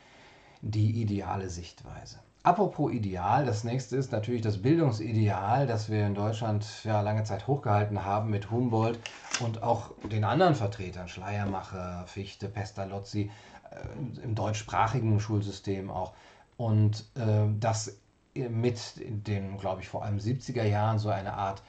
die 0.62 1.02
ideale 1.02 1.48
Sichtweise. 1.48 2.20
Apropos 2.42 2.92
Ideal, 2.92 3.44
das 3.44 3.64
nächste 3.64 3.96
ist 3.96 4.12
natürlich 4.12 4.40
das 4.40 4.62
Bildungsideal, 4.62 5.66
das 5.66 5.90
wir 5.90 6.06
in 6.06 6.14
Deutschland 6.14 6.64
ja 6.85 7.00
lange 7.00 7.24
Zeit 7.24 7.48
hochgehalten 7.48 8.04
haben 8.04 8.30
mit 8.30 8.52
Humboldt 8.52 9.00
und 9.40 9.64
auch 9.64 9.90
den 10.12 10.22
anderen 10.22 10.54
Vertretern, 10.54 11.09
Schleiermacher, 11.09 12.04
Fichte, 12.06 12.48
Pestalozzi, 12.48 13.32
äh, 13.70 14.22
im 14.22 14.37
deutschsprachigen 14.37 15.18
Schulsystem 15.18 15.90
auch. 15.90 16.14
Und 16.56 17.11
äh, 17.16 17.48
das 17.59 17.98
mit 18.35 18.78
den, 18.96 19.59
glaube 19.59 19.82
ich, 19.82 19.88
vor 19.88 20.04
allem 20.04 20.18
70er 20.18 20.64
Jahren 20.64 21.00
so 21.00 21.09
eine 21.09 21.32
Art 21.32 21.62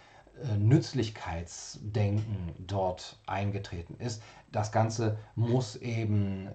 äh, 0.44 0.58
Nützlichkeitsdenken 0.58 2.54
dort 2.60 3.18
eingetreten 3.26 3.96
ist. 4.00 4.22
Das 4.52 4.72
Ganze 4.72 5.18
muss 5.36 5.76
eben 5.76 6.50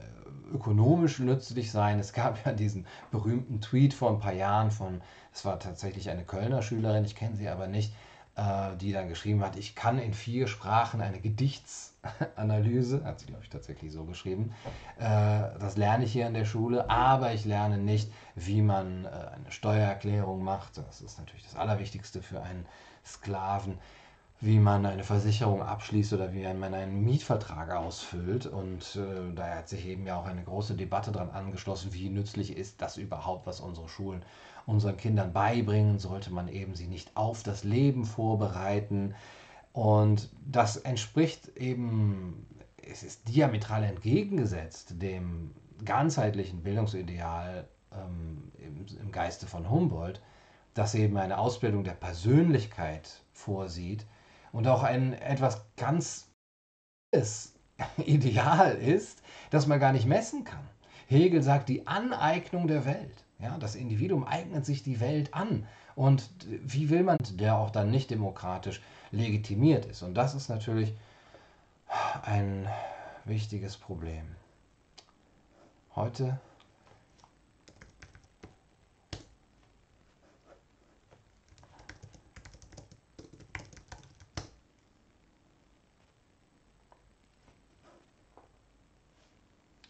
ökonomisch 0.53 1.19
nützlich 1.19 1.71
sein. 1.71 1.99
Es 1.99 2.13
gab 2.13 2.45
ja 2.47 2.53
diesen 2.53 2.87
berühmten 3.11 3.61
Tweet 3.61 3.95
vor 3.95 4.11
ein 4.11 4.21
paar 4.21 4.33
Jahren 4.33 4.71
von, 4.71 5.01
es 5.33 5.45
war 5.45 5.59
tatsächlich 5.59 6.11
eine 6.11 6.25
Kölner 6.25 6.63
Schülerin, 6.63 7.05
ich 7.05 7.17
kenne 7.17 7.37
sie 7.37 7.49
aber 7.49 7.67
nicht, 7.67 7.93
äh, 8.37 8.77
die 8.81 8.93
dann 8.93 9.09
geschrieben 9.09 9.43
hat, 9.43 9.57
ich 9.57 9.75
kann 9.75 9.99
in 9.99 10.15
vier 10.15 10.47
Sprachen 10.47 11.01
eine 11.01 11.21
Gedichtsanalyse, 11.21 13.05
hat 13.05 13.21
sie 13.21 13.27
glaube 13.27 13.43
ich 13.43 13.51
tatsächlich 13.51 13.93
so 13.93 14.05
geschrieben, 14.05 14.55
äh, 14.99 15.05
das 15.59 15.77
lerne 15.77 16.05
ich 16.05 16.13
hier 16.13 16.27
in 16.27 16.35
der 16.35 16.45
Schule, 16.45 16.89
aber 16.89 17.35
ich 17.35 17.45
lerne 17.45 17.79
nicht, 17.79 18.11
wie 18.35 18.63
man 18.63 19.05
äh, 19.05 19.09
eine 19.09 19.51
Steuererklärung 19.51 20.43
macht. 20.43 20.79
Das 20.79 21.01
ist 21.01 21.19
natürlich 21.19 21.45
das 21.45 21.57
Allerwichtigste 21.57 22.23
für 22.23 22.43
einen 22.43 22.67
Sklaven 23.05 23.79
wie 24.43 24.59
man 24.59 24.85
eine 24.85 25.05
Versicherung 25.05 25.63
abschließt 25.63 26.15
oder 26.15 26.33
wie 26.35 26.43
man 26.53 26.75
einen 26.75 27.05
Mietvertrag 27.05 27.71
ausfüllt. 27.71 28.45
Und 28.45 28.97
äh, 28.97 29.33
daher 29.37 29.59
hat 29.59 29.69
sich 29.69 29.87
eben 29.87 30.05
ja 30.05 30.19
auch 30.19 30.27
eine 30.27 30.43
große 30.43 30.75
Debatte 30.75 31.13
daran 31.13 31.31
angeschlossen, 31.31 31.95
wie 31.95 32.09
nützlich 32.09 32.57
ist 32.57 32.83
das 32.83 32.97
überhaupt, 32.97 33.47
was 33.47 33.61
unsere 33.61 33.89
Schulen 33.89 34.25
unseren 34.67 34.97
Kindern 34.97 35.33
beibringen. 35.33 36.01
Sollte 36.01 36.33
man 36.33 36.49
eben 36.49 36.75
sie 36.75 36.89
nicht 36.89 37.17
auf 37.17 37.45
das 37.45 37.63
Leben 37.63 38.05
vorbereiten. 38.05 39.15
Und 39.73 40.29
das 40.45 40.77
entspricht 40.77 41.57
eben, 41.57 42.45
es 42.85 43.05
ist 43.05 43.29
diametral 43.29 43.85
entgegengesetzt 43.85 45.01
dem 45.01 45.53
ganzheitlichen 45.85 46.65
Bildungsideal 46.65 47.69
ähm, 47.93 48.51
im, 48.59 48.87
im 49.01 49.13
Geiste 49.13 49.47
von 49.47 49.71
Humboldt, 49.71 50.21
das 50.75 50.97
eben 50.97 51.17
eine 51.17 51.39
Ausbildung 51.39 51.85
der 51.85 51.93
Persönlichkeit 51.93 53.23
vorsieht 53.33 54.05
und 54.53 54.69
auch 54.69 54.83
ein 54.83 55.15
etwas 55.15 55.67
ganz 55.77 56.29
Ideal 58.05 58.75
ist, 58.77 59.23
das 59.51 59.67
man 59.67 59.81
gar 59.81 59.93
nicht 59.93 60.07
messen 60.07 60.45
kann. 60.45 60.69
Hegel 61.07 61.43
sagt, 61.43 61.69
die 61.69 61.87
Aneignung 61.87 62.69
der 62.69 62.85
Welt. 62.85 63.25
Ja, 63.39 63.59
das 63.59 63.75
Individuum 63.75 64.25
eignet 64.25 64.65
sich 64.65 64.83
die 64.83 65.01
Welt 65.01 65.35
an. 65.35 65.67
Und 65.95 66.31
wie 66.47 66.91
will 66.91 67.03
man, 67.03 67.19
der 67.33 67.57
auch 67.57 67.71
dann 67.71 67.91
nicht 67.91 68.11
demokratisch 68.11 68.81
legitimiert 69.11 69.85
ist? 69.85 70.03
Und 70.03 70.15
das 70.15 70.35
ist 70.35 70.49
natürlich 70.49 70.95
ein 72.23 72.69
wichtiges 73.25 73.77
Problem. 73.77 74.25
Heute 75.95 76.41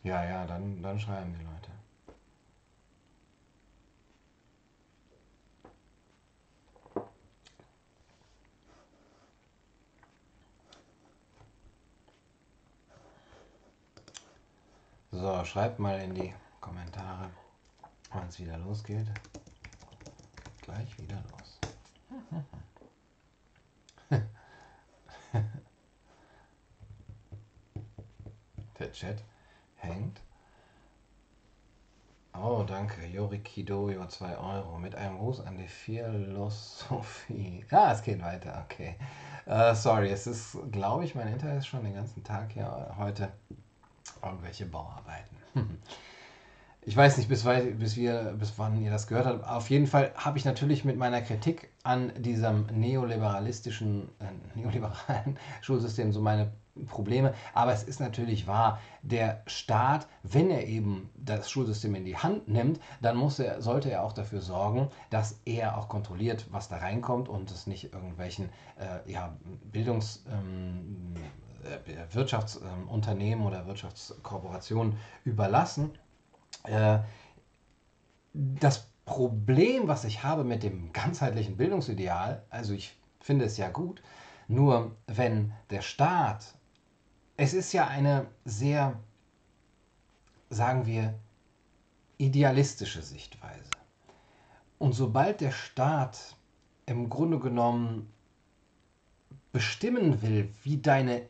Ja, 0.02 0.24
ja, 0.24 0.44
dann, 0.46 0.82
dann 0.82 0.98
schreiben 0.98 1.32
die 1.38 1.44
Leute. 1.44 1.70
So, 15.12 15.44
schreibt 15.44 15.78
mal 15.78 16.00
in 16.00 16.14
die 16.14 16.34
Kommentare, 16.60 17.30
wann 18.10 18.26
es 18.26 18.40
wieder 18.40 18.58
losgeht. 18.58 19.06
Gleich 20.62 20.98
wieder 20.98 21.22
los. 21.30 21.60
Der 28.78 28.92
Chat 28.92 29.22
Danke. 32.82 33.06
Yorikidoyo, 33.06 34.08
2 34.08 34.38
Euro. 34.38 34.76
Mit 34.76 34.96
einem 34.96 35.18
Gruß 35.18 35.46
an 35.46 35.56
die 35.56 35.68
Philosophie. 35.68 37.64
Ah, 37.70 37.92
es 37.92 38.02
geht 38.02 38.20
weiter. 38.20 38.66
Okay. 38.68 38.96
Uh, 39.46 39.72
sorry, 39.72 40.10
es 40.10 40.26
ist, 40.26 40.58
glaube 40.72 41.04
ich, 41.04 41.14
mein 41.14 41.28
Internet 41.28 41.58
ist 41.58 41.68
schon 41.68 41.84
den 41.84 41.94
ganzen 41.94 42.24
Tag 42.24 42.50
hier 42.50 42.92
heute. 42.98 43.32
Irgendwelche 44.20 44.66
Bauarbeiten. 44.66 45.36
Ich 46.84 46.96
weiß 46.96 47.16
nicht, 47.18 47.28
bis, 47.28 47.44
bis, 47.44 47.96
wir, 47.96 48.34
bis 48.36 48.54
wann 48.56 48.82
ihr 48.82 48.90
das 48.90 49.06
gehört 49.06 49.26
habt. 49.26 49.46
Auf 49.46 49.70
jeden 49.70 49.86
Fall 49.86 50.10
habe 50.16 50.36
ich 50.36 50.44
natürlich 50.44 50.84
mit 50.84 50.96
meiner 50.96 51.22
Kritik 51.22 51.70
an 51.84 52.12
diesem 52.20 52.66
neoliberalistischen, 52.72 54.08
äh, 54.18 54.58
neoliberalen 54.58 55.38
Schulsystem 55.60 56.12
so 56.12 56.20
meine 56.20 56.50
Probleme. 56.88 57.34
Aber 57.54 57.72
es 57.72 57.84
ist 57.84 58.00
natürlich 58.00 58.48
wahr, 58.48 58.80
der 59.02 59.42
Staat, 59.46 60.08
wenn 60.24 60.50
er 60.50 60.66
eben 60.66 61.08
das 61.14 61.48
Schulsystem 61.48 61.94
in 61.94 62.04
die 62.04 62.16
Hand 62.16 62.48
nimmt, 62.48 62.80
dann 63.00 63.16
muss 63.16 63.38
er, 63.38 63.62
sollte 63.62 63.88
er 63.88 64.02
auch 64.02 64.12
dafür 64.12 64.40
sorgen, 64.40 64.88
dass 65.08 65.38
er 65.44 65.78
auch 65.78 65.88
kontrolliert, 65.88 66.46
was 66.50 66.68
da 66.68 66.78
reinkommt 66.78 67.28
und 67.28 67.48
es 67.52 67.68
nicht 67.68 67.92
irgendwelchen 67.92 68.48
äh, 68.78 69.08
ja, 69.10 69.36
Bildungs... 69.70 70.24
Ähm, 70.28 71.14
äh, 71.62 72.12
Wirtschaftsunternehmen 72.12 73.46
oder 73.46 73.68
Wirtschaftskorporationen 73.68 74.96
überlassen. 75.24 75.92
Äh, 76.64 76.98
das 78.32 78.88
Problem, 79.04 79.88
was 79.88 80.04
ich 80.04 80.22
habe 80.22 80.44
mit 80.44 80.62
dem 80.62 80.92
ganzheitlichen 80.92 81.56
Bildungsideal, 81.56 82.44
also 82.50 82.72
ich 82.72 82.96
finde 83.20 83.44
es 83.44 83.56
ja 83.56 83.68
gut, 83.68 84.02
nur 84.48 84.96
wenn 85.06 85.52
der 85.70 85.82
Staat 85.82 86.54
es 87.36 87.54
ist 87.54 87.72
ja 87.72 87.86
eine 87.86 88.26
sehr, 88.44 89.00
sagen 90.50 90.86
wir, 90.86 91.18
idealistische 92.18 93.02
Sichtweise. 93.02 93.70
Und 94.78 94.92
sobald 94.92 95.40
der 95.40 95.52
Staat 95.52 96.36
im 96.86 97.08
Grunde 97.08 97.38
genommen 97.38 98.12
bestimmen 99.52 100.22
will, 100.22 100.52
wie 100.62 100.78
deine 100.78 101.28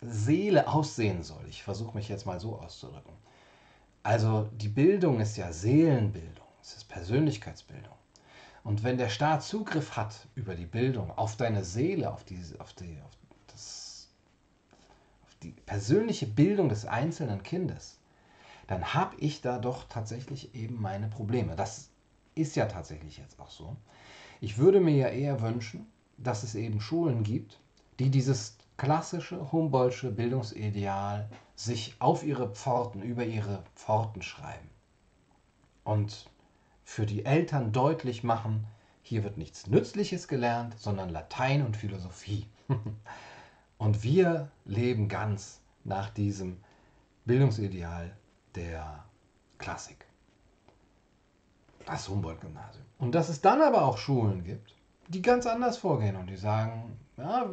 Seele 0.00 0.68
aussehen 0.68 1.22
soll, 1.22 1.44
ich 1.48 1.62
versuche 1.62 1.96
mich 1.96 2.08
jetzt 2.08 2.26
mal 2.26 2.40
so 2.40 2.58
auszudrücken. 2.58 3.14
Also 4.08 4.48
die 4.56 4.70
Bildung 4.70 5.20
ist 5.20 5.36
ja 5.36 5.52
Seelenbildung, 5.52 6.46
es 6.62 6.76
ist 6.76 6.88
Persönlichkeitsbildung. 6.88 7.92
Und 8.64 8.82
wenn 8.82 8.96
der 8.96 9.10
Staat 9.10 9.42
Zugriff 9.42 9.98
hat 9.98 10.26
über 10.34 10.54
die 10.54 10.64
Bildung 10.64 11.10
auf 11.10 11.36
deine 11.36 11.62
Seele, 11.62 12.10
auf, 12.10 12.24
die, 12.24 12.40
auf, 12.58 12.72
die, 12.72 12.96
auf 13.02 13.10
die 15.42 15.50
persönliche 15.50 16.26
Bildung 16.26 16.70
des 16.70 16.86
einzelnen 16.86 17.42
Kindes, 17.42 17.98
dann 18.66 18.94
habe 18.94 19.14
ich 19.18 19.42
da 19.42 19.58
doch 19.58 19.84
tatsächlich 19.90 20.54
eben 20.54 20.80
meine 20.80 21.08
Probleme. 21.08 21.54
Das 21.54 21.90
ist 22.34 22.56
ja 22.56 22.64
tatsächlich 22.64 23.18
jetzt 23.18 23.38
auch 23.38 23.50
so. 23.50 23.76
Ich 24.40 24.56
würde 24.56 24.80
mir 24.80 24.96
ja 24.96 25.08
eher 25.08 25.42
wünschen, 25.42 25.86
dass 26.16 26.44
es 26.44 26.54
eben 26.54 26.80
Schulen 26.80 27.24
gibt, 27.24 27.60
die 27.98 28.08
dieses 28.08 28.56
klassische 28.78 29.52
Humboldtsche 29.52 30.10
Bildungsideal 30.10 31.28
sich 31.54 31.96
auf 31.98 32.24
ihre 32.24 32.48
Pforten, 32.48 33.02
über 33.02 33.24
ihre 33.24 33.62
Pforten 33.74 34.22
schreiben 34.22 34.70
und 35.84 36.30
für 36.84 37.04
die 37.04 37.26
Eltern 37.26 37.72
deutlich 37.72 38.24
machen, 38.24 38.66
hier 39.02 39.24
wird 39.24 39.36
nichts 39.36 39.66
Nützliches 39.66 40.28
gelernt, 40.28 40.78
sondern 40.78 41.10
Latein 41.10 41.64
und 41.64 41.76
Philosophie. 41.76 42.46
Und 43.78 44.02
wir 44.02 44.50
leben 44.64 45.08
ganz 45.08 45.60
nach 45.84 46.10
diesem 46.10 46.60
Bildungsideal 47.26 48.16
der 48.56 49.04
Klassik. 49.56 50.04
Das 51.86 52.08
Humboldt-Gymnasium. 52.08 52.84
Und 52.98 53.14
dass 53.14 53.28
es 53.28 53.40
dann 53.40 53.62
aber 53.62 53.84
auch 53.84 53.96
Schulen 53.96 54.42
gibt, 54.42 54.74
die 55.06 55.22
ganz 55.22 55.46
anders 55.46 55.78
vorgehen 55.78 56.16
und 56.16 56.26
die 56.26 56.36
sagen, 56.36 56.98
ja, 57.18 57.50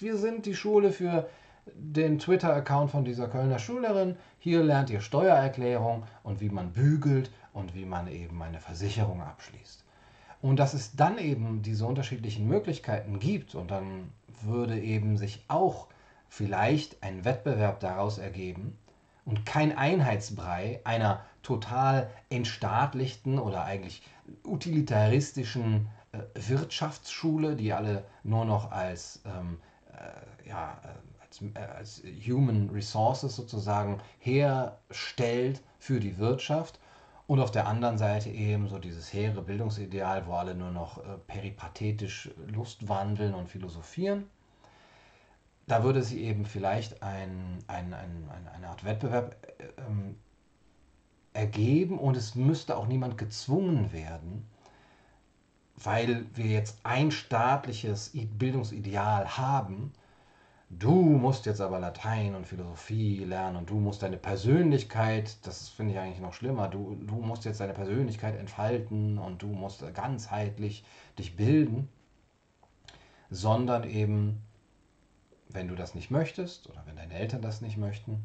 wir 0.00 0.16
sind 0.16 0.46
die 0.46 0.54
Schule 0.54 0.92
für 0.92 1.28
den 1.74 2.18
Twitter-Account 2.18 2.90
von 2.90 3.04
dieser 3.04 3.28
Kölner 3.28 3.58
Schülerin. 3.58 4.16
Hier 4.38 4.62
lernt 4.62 4.90
ihr 4.90 5.00
Steuererklärung 5.00 6.04
und 6.22 6.40
wie 6.40 6.48
man 6.48 6.72
bügelt 6.72 7.30
und 7.52 7.74
wie 7.74 7.84
man 7.84 8.08
eben 8.08 8.42
eine 8.42 8.60
Versicherung 8.60 9.20
abschließt. 9.22 9.84
Und 10.42 10.56
dass 10.56 10.74
es 10.74 10.96
dann 10.96 11.18
eben 11.18 11.62
diese 11.62 11.86
unterschiedlichen 11.86 12.48
Möglichkeiten 12.48 13.18
gibt 13.18 13.54
und 13.54 13.70
dann 13.70 14.10
würde 14.42 14.78
eben 14.80 15.16
sich 15.16 15.44
auch 15.48 15.86
vielleicht 16.28 17.02
ein 17.02 17.24
Wettbewerb 17.24 17.80
daraus 17.80 18.18
ergeben 18.18 18.76
und 19.24 19.44
kein 19.44 19.76
Einheitsbrei 19.76 20.80
einer 20.84 21.20
total 21.42 22.10
entstaatlichten 22.30 23.38
oder 23.38 23.64
eigentlich 23.64 24.02
utilitaristischen 24.44 25.88
Wirtschaftsschule, 26.34 27.56
die 27.56 27.72
alle 27.72 28.04
nur 28.24 28.44
noch 28.44 28.70
als, 28.70 29.20
ähm, 29.24 29.60
äh, 29.92 30.48
ja, 30.48 30.80
äh, 30.82 31.22
als, 31.22 31.42
äh, 31.42 31.72
als 31.76 32.02
Human 32.26 32.70
Resources 32.70 33.36
sozusagen 33.36 34.00
herstellt 34.18 35.62
für 35.78 36.00
die 36.00 36.18
Wirtschaft 36.18 36.80
und 37.26 37.38
auf 37.38 37.52
der 37.52 37.68
anderen 37.68 37.96
Seite 37.96 38.28
eben 38.28 38.68
so 38.68 38.78
dieses 38.78 39.12
hehre 39.12 39.42
Bildungsideal, 39.42 40.26
wo 40.26 40.32
alle 40.32 40.54
nur 40.54 40.72
noch 40.72 40.98
äh, 40.98 41.18
peripathetisch 41.28 42.30
Lust 42.48 42.88
wandeln 42.88 43.34
und 43.34 43.48
philosophieren. 43.48 44.28
Da 45.68 45.84
würde 45.84 46.02
sie 46.02 46.24
eben 46.24 46.44
vielleicht 46.44 47.04
ein, 47.04 47.58
ein, 47.68 47.94
ein, 47.94 48.28
eine 48.52 48.68
Art 48.68 48.84
Wettbewerb 48.84 49.36
äh, 49.58 49.80
ähm, 49.86 50.16
ergeben 51.32 52.00
und 52.00 52.16
es 52.16 52.34
müsste 52.34 52.76
auch 52.76 52.88
niemand 52.88 53.16
gezwungen 53.16 53.92
werden, 53.92 54.48
weil 55.82 56.26
wir 56.34 56.46
jetzt 56.46 56.78
ein 56.84 57.10
staatliches 57.10 58.12
Bildungsideal 58.14 59.36
haben. 59.36 59.92
Du 60.68 60.92
musst 60.92 61.46
jetzt 61.46 61.60
aber 61.60 61.80
Latein 61.80 62.36
und 62.36 62.46
Philosophie 62.46 63.24
lernen 63.24 63.56
und 63.56 63.70
du 63.70 63.80
musst 63.80 64.02
deine 64.02 64.18
Persönlichkeit, 64.18 65.44
das 65.44 65.68
finde 65.68 65.94
ich 65.94 65.98
eigentlich 65.98 66.20
noch 66.20 66.32
schlimmer, 66.32 66.68
du, 66.68 66.94
du 66.94 67.16
musst 67.16 67.44
jetzt 67.44 67.60
deine 67.60 67.72
Persönlichkeit 67.72 68.38
entfalten 68.38 69.18
und 69.18 69.42
du 69.42 69.48
musst 69.48 69.82
ganzheitlich 69.94 70.84
dich 71.18 71.34
bilden, 71.34 71.88
sondern 73.30 73.82
eben, 73.82 74.42
wenn 75.48 75.66
du 75.66 75.74
das 75.74 75.96
nicht 75.96 76.12
möchtest 76.12 76.68
oder 76.68 76.82
wenn 76.86 76.94
deine 76.94 77.14
Eltern 77.14 77.42
das 77.42 77.62
nicht 77.62 77.76
möchten, 77.76 78.24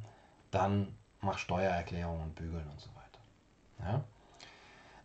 dann 0.51 0.93
mach 1.21 1.39
Steuererklärungen 1.39 2.21
und 2.21 2.35
bügeln 2.35 2.67
und 2.69 2.79
so 2.79 2.89
weiter. 2.89 3.91
Ja? 3.91 4.03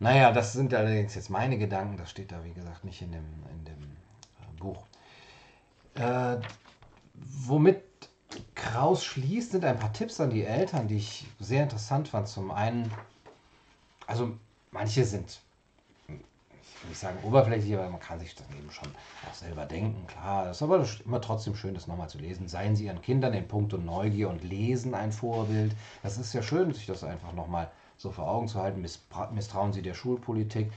Naja, 0.00 0.32
das 0.32 0.54
sind 0.54 0.72
allerdings 0.72 1.14
jetzt 1.14 1.28
meine 1.28 1.58
Gedanken, 1.58 1.98
das 1.98 2.10
steht 2.10 2.32
da 2.32 2.42
wie 2.42 2.54
gesagt 2.54 2.84
nicht 2.84 3.02
in 3.02 3.12
dem, 3.12 3.24
in 3.52 3.64
dem 3.66 3.82
äh, 3.82 4.58
Buch. 4.58 4.86
Äh, 5.94 6.38
womit 7.12 7.82
Kraus 8.54 9.04
schließt, 9.04 9.52
sind 9.52 9.64
ein 9.64 9.78
paar 9.78 9.92
Tipps 9.92 10.18
an 10.18 10.30
die 10.30 10.44
Eltern, 10.44 10.88
die 10.88 10.96
ich 10.96 11.26
sehr 11.38 11.62
interessant 11.62 12.08
fand. 12.08 12.28
Zum 12.28 12.50
einen, 12.50 12.90
also 14.06 14.38
manche 14.70 15.04
sind, 15.04 15.38
ich 16.08 16.14
will 16.82 16.88
nicht 16.88 16.98
sagen 16.98 17.18
oberflächlich, 17.22 17.74
aber 17.74 17.90
man 17.90 18.00
kann 18.00 18.20
sich 18.20 18.34
das 18.34 18.48
eben 18.58 18.70
schon 18.70 18.88
auch 19.28 19.34
selber 19.34 19.66
denken, 19.66 20.06
klar. 20.06 20.46
Es 20.46 20.58
ist 20.58 20.62
aber 20.62 20.82
immer 21.04 21.20
trotzdem 21.20 21.54
schön, 21.54 21.74
das 21.74 21.86
nochmal 21.86 22.08
zu 22.08 22.16
lesen. 22.16 22.48
Seien 22.48 22.74
Sie 22.74 22.86
Ihren 22.86 23.02
Kindern 23.02 23.34
in 23.34 23.46
puncto 23.46 23.76
Neugier 23.76 24.30
und 24.30 24.44
Lesen 24.44 24.94
ein 24.94 25.12
Vorbild. 25.12 25.76
Das 26.02 26.16
ist 26.16 26.32
ja 26.32 26.42
schön, 26.42 26.72
sich 26.72 26.86
das 26.86 27.04
einfach 27.04 27.34
nochmal 27.34 27.70
so 28.00 28.10
vor 28.10 28.28
Augen 28.28 28.48
zu 28.48 28.60
halten. 28.60 28.80
Misstrauen 28.80 29.72
Sie 29.72 29.82
der 29.82 29.94
Schulpolitik. 29.94 30.72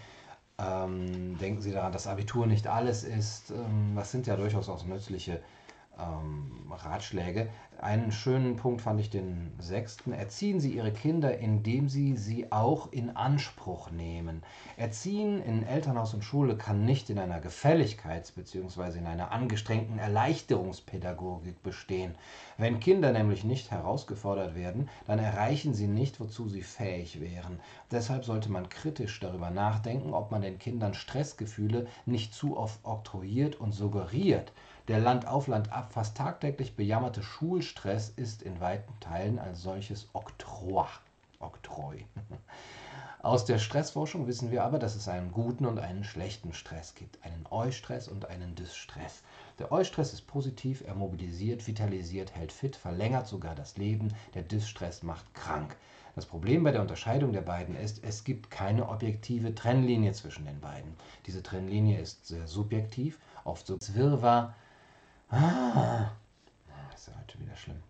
Ähm, 0.60 1.38
denken 1.38 1.62
Sie 1.62 1.72
daran, 1.72 1.94
dass 1.94 2.06
Abitur 2.06 2.46
nicht 2.48 2.68
alles 2.68 3.04
ist. 3.04 3.52
Ähm, 3.52 3.94
das 3.96 4.12
sind 4.12 4.28
ja 4.28 4.36
durchaus 4.36 4.68
auch 4.68 4.84
nützliche 4.86 5.42
ähm, 6.00 6.72
Ratschläge. 6.72 7.50
Einen 7.80 8.14
schönen 8.14 8.56
Punkt 8.56 8.82
fand 8.82 9.00
ich 9.02 9.10
den 9.10 9.52
sechsten. 9.60 10.14
Erziehen 10.14 10.62
Sie 10.62 10.72
Ihre 10.72 10.94
Kinder, 10.94 11.38
indem 11.38 11.90
Sie 11.90 12.16
sie 12.16 12.50
auch 12.52 12.92
in 12.94 13.16
Anspruch 13.16 13.92
nehmen. 13.92 14.42
Erziehen 14.78 15.42
in 15.44 15.64
Elternhaus 15.64 16.14
und 16.14 16.24
Schule 16.24 16.56
kann 16.56 16.86
nicht 16.86 17.10
in 17.10 17.20
einer 17.20 17.42
Gefälligkeits- 17.42 18.34
bzw. 18.34 19.00
in 19.00 19.06
einer 19.06 19.32
angestrengten 19.32 20.00
Erleichterungspädagogik 20.00 21.62
bestehen. 21.62 22.16
Wenn 22.58 22.80
Kinder 22.80 23.12
nämlich 23.12 23.44
nicht 23.44 23.72
herausgefordert 23.72 24.56
werden, 24.56 24.90
dann 25.06 25.20
erreichen 25.20 25.74
sie 25.74 25.88
nicht, 25.88 26.22
wozu 26.22 26.48
sie 26.48 26.64
fähig 26.64 27.20
wären. 27.20 27.60
Deshalb 27.92 28.24
sollte 28.24 28.50
man 28.50 28.70
kritisch 28.70 29.20
darüber 29.20 29.50
nachdenken, 29.50 30.14
ob 30.14 30.32
man 30.32 30.42
den 30.42 30.58
Kindern 30.58 30.94
Stressgefühle 30.94 31.88
nicht 32.06 32.34
zu 32.34 32.56
oft 32.56 32.80
oktroyiert 32.84 33.58
und 33.58 33.74
suggeriert. 33.74 34.54
Der 34.90 35.00
Land-auf 35.00 35.48
Land-ab 35.48 35.94
fast 35.94 36.18
tagtäglich 36.18 36.76
bejammerte 36.76 37.24
Schulstress 37.24 38.10
ist 38.10 38.42
in 38.42 38.60
weiten 38.60 38.94
Teilen 39.00 39.40
als 39.40 39.62
solches 39.62 40.10
Oktroi. 40.12 40.86
Oktroi. 41.40 42.04
Aus 43.22 43.46
der 43.46 43.60
Stressforschung 43.60 44.28
wissen 44.28 44.52
wir 44.52 44.66
aber, 44.66 44.80
dass 44.80 44.96
es 44.98 45.08
einen 45.08 45.32
guten 45.32 45.66
und 45.66 45.80
einen 45.80 46.04
schlechten 46.04 46.52
Stress 46.52 46.96
gibt, 46.96 47.24
einen 47.24 47.46
Eustress 47.50 48.10
und 48.10 48.26
einen 48.26 48.56
Distress. 48.56 49.24
Der 49.58 49.72
Eustress 49.72 50.12
ist 50.12 50.28
positiv, 50.28 50.84
er 50.86 50.96
mobilisiert, 50.96 51.66
vitalisiert, 51.66 52.36
hält 52.36 52.52
fit, 52.52 52.76
verlängert 52.76 53.28
sogar 53.28 53.56
das 53.56 53.78
Leben, 53.78 54.14
der 54.34 54.44
Distress 54.44 55.02
macht 55.02 55.34
krank. 55.34 55.78
Das 56.14 56.26
Problem 56.26 56.62
bei 56.62 56.74
der 56.74 56.82
Unterscheidung 56.82 57.32
der 57.32 57.42
beiden 57.42 57.78
ist, 57.78 58.04
es 58.04 58.26
gibt 58.26 58.52
keine 58.52 58.90
objektive 58.90 59.56
Trennlinie 59.56 60.12
zwischen 60.12 60.44
den 60.46 60.60
beiden. 60.60 60.94
Diese 61.26 61.42
Trennlinie 61.42 62.02
ist 62.02 62.28
sehr 62.28 62.48
subjektiv, 62.48 63.18
oft 63.46 63.66
so 63.66 63.78
Wirrwarr 63.94 64.54
Ah. 65.34 66.12
Das 66.92 67.00
ist 67.00 67.08
ja 67.08 67.14
heute 67.20 67.40
wieder 67.40 67.56
schlimm. 67.56 67.82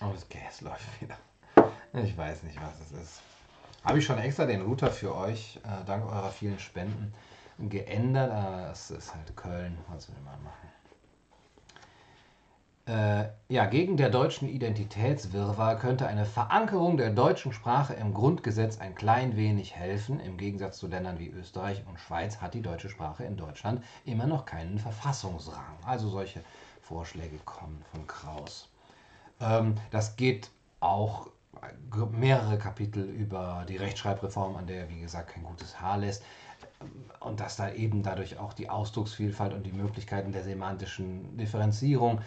Oh, 0.00 0.12
das 0.12 0.28
Gas 0.28 0.60
läuft 0.60 1.00
wieder. 1.00 1.16
Ich 1.94 2.16
weiß 2.16 2.44
nicht, 2.44 2.58
was 2.60 2.80
es 2.80 2.92
ist. 2.92 3.20
Habe 3.84 3.98
ich 3.98 4.04
schon 4.04 4.18
extra 4.18 4.44
den 4.44 4.62
Router 4.62 4.90
für 4.90 5.14
euch, 5.14 5.58
äh, 5.64 5.84
dank 5.86 6.04
eurer 6.04 6.30
vielen 6.30 6.58
Spenden, 6.58 7.12
geändert. 7.58 8.30
Aber 8.30 8.70
es 8.70 8.90
ist 8.90 9.14
halt 9.14 9.36
Köln. 9.36 9.78
Was 9.88 10.08
will 10.08 10.16
man 10.24 10.42
machen? 10.44 10.68
Äh, 12.86 13.28
ja, 13.52 13.66
gegen 13.66 13.96
der 13.96 14.08
deutschen 14.08 14.48
Identitätswirrwarr 14.48 15.76
könnte 15.76 16.06
eine 16.06 16.24
Verankerung 16.24 16.96
der 16.96 17.10
deutschen 17.10 17.52
Sprache 17.52 17.94
im 17.94 18.14
Grundgesetz 18.14 18.78
ein 18.78 18.94
klein 18.94 19.36
wenig 19.36 19.74
helfen. 19.74 20.20
Im 20.20 20.38
Gegensatz 20.38 20.78
zu 20.78 20.86
Ländern 20.86 21.18
wie 21.18 21.28
Österreich 21.28 21.84
und 21.86 22.00
Schweiz 22.00 22.40
hat 22.40 22.54
die 22.54 22.62
deutsche 22.62 22.88
Sprache 22.88 23.24
in 23.24 23.36
Deutschland 23.36 23.84
immer 24.04 24.26
noch 24.26 24.46
keinen 24.46 24.78
Verfassungsrang. 24.78 25.76
Also 25.84 26.08
solche 26.08 26.42
Vorschläge 26.80 27.38
kommen 27.44 27.84
von 27.92 28.06
Kraus. 28.06 28.68
Ähm, 29.40 29.74
das 29.90 30.16
geht 30.16 30.50
auch 30.80 31.28
mehrere 32.12 32.58
Kapitel 32.58 33.04
über 33.04 33.64
die 33.68 33.76
Rechtschreibreform, 33.76 34.56
an 34.56 34.66
der, 34.66 34.88
wie 34.88 35.00
gesagt, 35.00 35.30
kein 35.30 35.42
gutes 35.42 35.80
Haar 35.80 35.98
lässt. 35.98 36.22
Und 37.20 37.40
dass 37.40 37.56
da 37.56 37.72
eben 37.72 38.02
dadurch 38.02 38.38
auch 38.38 38.52
die 38.52 38.70
Ausdrucksvielfalt 38.70 39.52
und 39.52 39.64
die 39.64 39.72
Möglichkeiten 39.72 40.32
der 40.32 40.44
semantischen 40.44 41.36
Differenzierung 41.36 42.20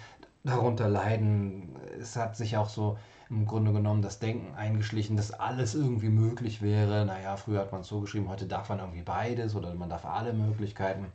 darunter 0.43 0.89
leiden. 0.89 1.75
Es 1.99 2.15
hat 2.15 2.35
sich 2.35 2.57
auch 2.57 2.69
so 2.69 2.97
im 3.29 3.45
Grunde 3.45 3.71
genommen 3.71 4.01
das 4.01 4.19
Denken 4.19 4.55
eingeschlichen, 4.55 5.15
dass 5.15 5.31
alles 5.31 5.75
irgendwie 5.75 6.09
möglich 6.09 6.61
wäre. 6.61 7.05
Naja, 7.05 7.37
früher 7.37 7.61
hat 7.61 7.71
man 7.71 7.81
es 7.81 7.87
so 7.87 8.01
geschrieben, 8.01 8.27
heute 8.27 8.45
darf 8.45 8.69
man 8.69 8.79
irgendwie 8.79 9.03
beides 9.03 9.55
oder 9.55 9.73
man 9.73 9.89
darf 9.89 10.05
alle 10.05 10.33
Möglichkeiten 10.33 11.05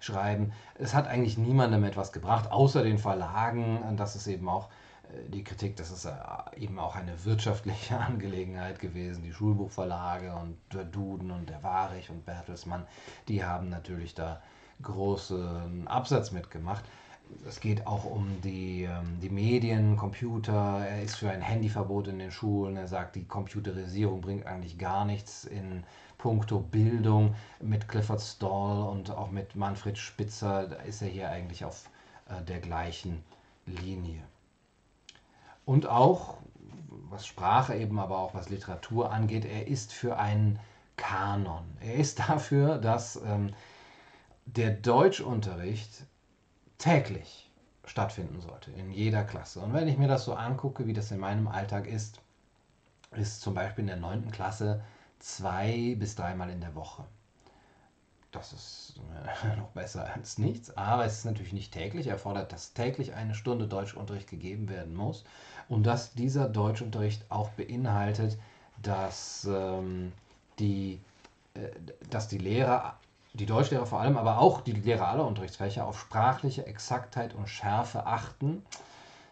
schreiben. 0.00 0.52
Es 0.74 0.94
hat 0.94 1.06
eigentlich 1.08 1.38
niemandem 1.38 1.84
etwas 1.84 2.12
gebracht, 2.12 2.50
außer 2.50 2.82
den 2.82 2.98
Verlagen. 2.98 3.96
Das 3.96 4.16
ist 4.16 4.26
eben 4.26 4.48
auch 4.48 4.68
äh, 5.04 5.28
die 5.28 5.44
Kritik, 5.44 5.76
das 5.76 5.90
ist 5.90 6.04
äh, 6.04 6.12
eben 6.56 6.78
auch 6.78 6.96
eine 6.96 7.24
wirtschaftliche 7.24 7.98
Angelegenheit 8.00 8.78
gewesen. 8.78 9.22
Die 9.22 9.32
Schulbuchverlage 9.32 10.34
und 10.34 10.58
der 10.72 10.84
Duden 10.84 11.30
und 11.30 11.48
der 11.48 11.62
Warich 11.62 12.10
und 12.10 12.24
Bertelsmann, 12.24 12.86
die 13.28 13.44
haben 13.44 13.68
natürlich 13.68 14.14
da 14.14 14.40
großen 14.82 15.88
Absatz 15.88 16.30
mitgemacht. 16.30 16.84
Es 17.46 17.60
geht 17.60 17.86
auch 17.86 18.04
um 18.04 18.40
die, 18.42 18.84
ähm, 18.84 19.18
die 19.22 19.30
Medien, 19.30 19.96
Computer. 19.96 20.86
Er 20.86 21.02
ist 21.02 21.16
für 21.16 21.30
ein 21.30 21.42
Handyverbot 21.42 22.08
in 22.08 22.18
den 22.18 22.30
Schulen. 22.30 22.76
Er 22.76 22.88
sagt, 22.88 23.16
die 23.16 23.24
Computerisierung 23.24 24.20
bringt 24.20 24.46
eigentlich 24.46 24.78
gar 24.78 25.04
nichts 25.04 25.44
in 25.44 25.84
puncto 26.18 26.58
Bildung 26.58 27.34
mit 27.60 27.88
Clifford 27.88 28.20
Stall 28.20 28.82
und 28.88 29.10
auch 29.10 29.30
mit 29.30 29.56
Manfred 29.56 29.96
Spitzer, 29.96 30.84
ist 30.84 31.00
er 31.00 31.08
hier 31.08 31.30
eigentlich 31.30 31.64
auf 31.64 31.88
äh, 32.28 32.42
der 32.42 32.60
gleichen 32.60 33.22
Linie. 33.66 34.22
Und 35.64 35.86
auch, 35.86 36.38
was 37.08 37.26
Sprache 37.26 37.76
eben, 37.76 37.98
aber 37.98 38.18
auch 38.18 38.34
was 38.34 38.48
Literatur 38.48 39.12
angeht, 39.12 39.44
er 39.44 39.68
ist 39.68 39.92
für 39.92 40.18
einen 40.18 40.58
Kanon. 40.96 41.64
Er 41.80 41.94
ist 41.94 42.18
dafür, 42.28 42.78
dass 42.78 43.16
ähm, 43.16 43.54
der 44.46 44.70
Deutschunterricht 44.70 46.04
täglich 46.78 47.50
stattfinden 47.84 48.40
sollte, 48.40 48.70
in 48.72 48.90
jeder 48.92 49.24
Klasse. 49.24 49.60
Und 49.60 49.72
wenn 49.72 49.88
ich 49.88 49.98
mir 49.98 50.08
das 50.08 50.24
so 50.24 50.34
angucke, 50.34 50.86
wie 50.86 50.92
das 50.92 51.10
in 51.10 51.18
meinem 51.18 51.48
Alltag 51.48 51.86
ist, 51.86 52.20
ist 53.12 53.40
zum 53.40 53.54
Beispiel 53.54 53.82
in 53.82 53.88
der 53.88 53.96
9. 53.96 54.30
Klasse 54.30 54.82
zwei 55.18 55.96
bis 55.98 56.14
dreimal 56.14 56.50
in 56.50 56.60
der 56.60 56.74
Woche. 56.74 57.04
Das 58.30 58.52
ist 58.52 59.00
äh, 59.42 59.56
noch 59.56 59.70
besser 59.70 60.12
als 60.14 60.36
nichts, 60.38 60.76
aber 60.76 61.06
es 61.06 61.18
ist 61.18 61.24
natürlich 61.24 61.54
nicht 61.54 61.72
täglich. 61.72 62.08
Er 62.08 62.18
fordert, 62.18 62.52
dass 62.52 62.74
täglich 62.74 63.14
eine 63.14 63.34
Stunde 63.34 63.66
Deutschunterricht 63.66 64.28
gegeben 64.28 64.68
werden 64.68 64.94
muss 64.94 65.24
und 65.68 65.84
dass 65.84 66.12
dieser 66.12 66.48
Deutschunterricht 66.48 67.24
auch 67.30 67.48
beinhaltet, 67.50 68.38
dass 68.82 69.48
ähm, 69.50 70.12
die 70.58 71.00
dass 72.10 72.28
die 72.28 72.38
Lehrer, 72.38 72.98
die 73.34 73.46
Deutschlehrer 73.46 73.86
vor 73.86 74.00
allem, 74.00 74.16
aber 74.16 74.38
auch 74.38 74.60
die 74.60 74.72
Lehrer 74.72 75.08
aller 75.08 75.26
Unterrichtsfächer 75.26 75.86
auf 75.86 76.00
sprachliche 76.00 76.66
Exaktheit 76.66 77.34
und 77.34 77.48
Schärfe 77.48 78.06
achten. 78.06 78.62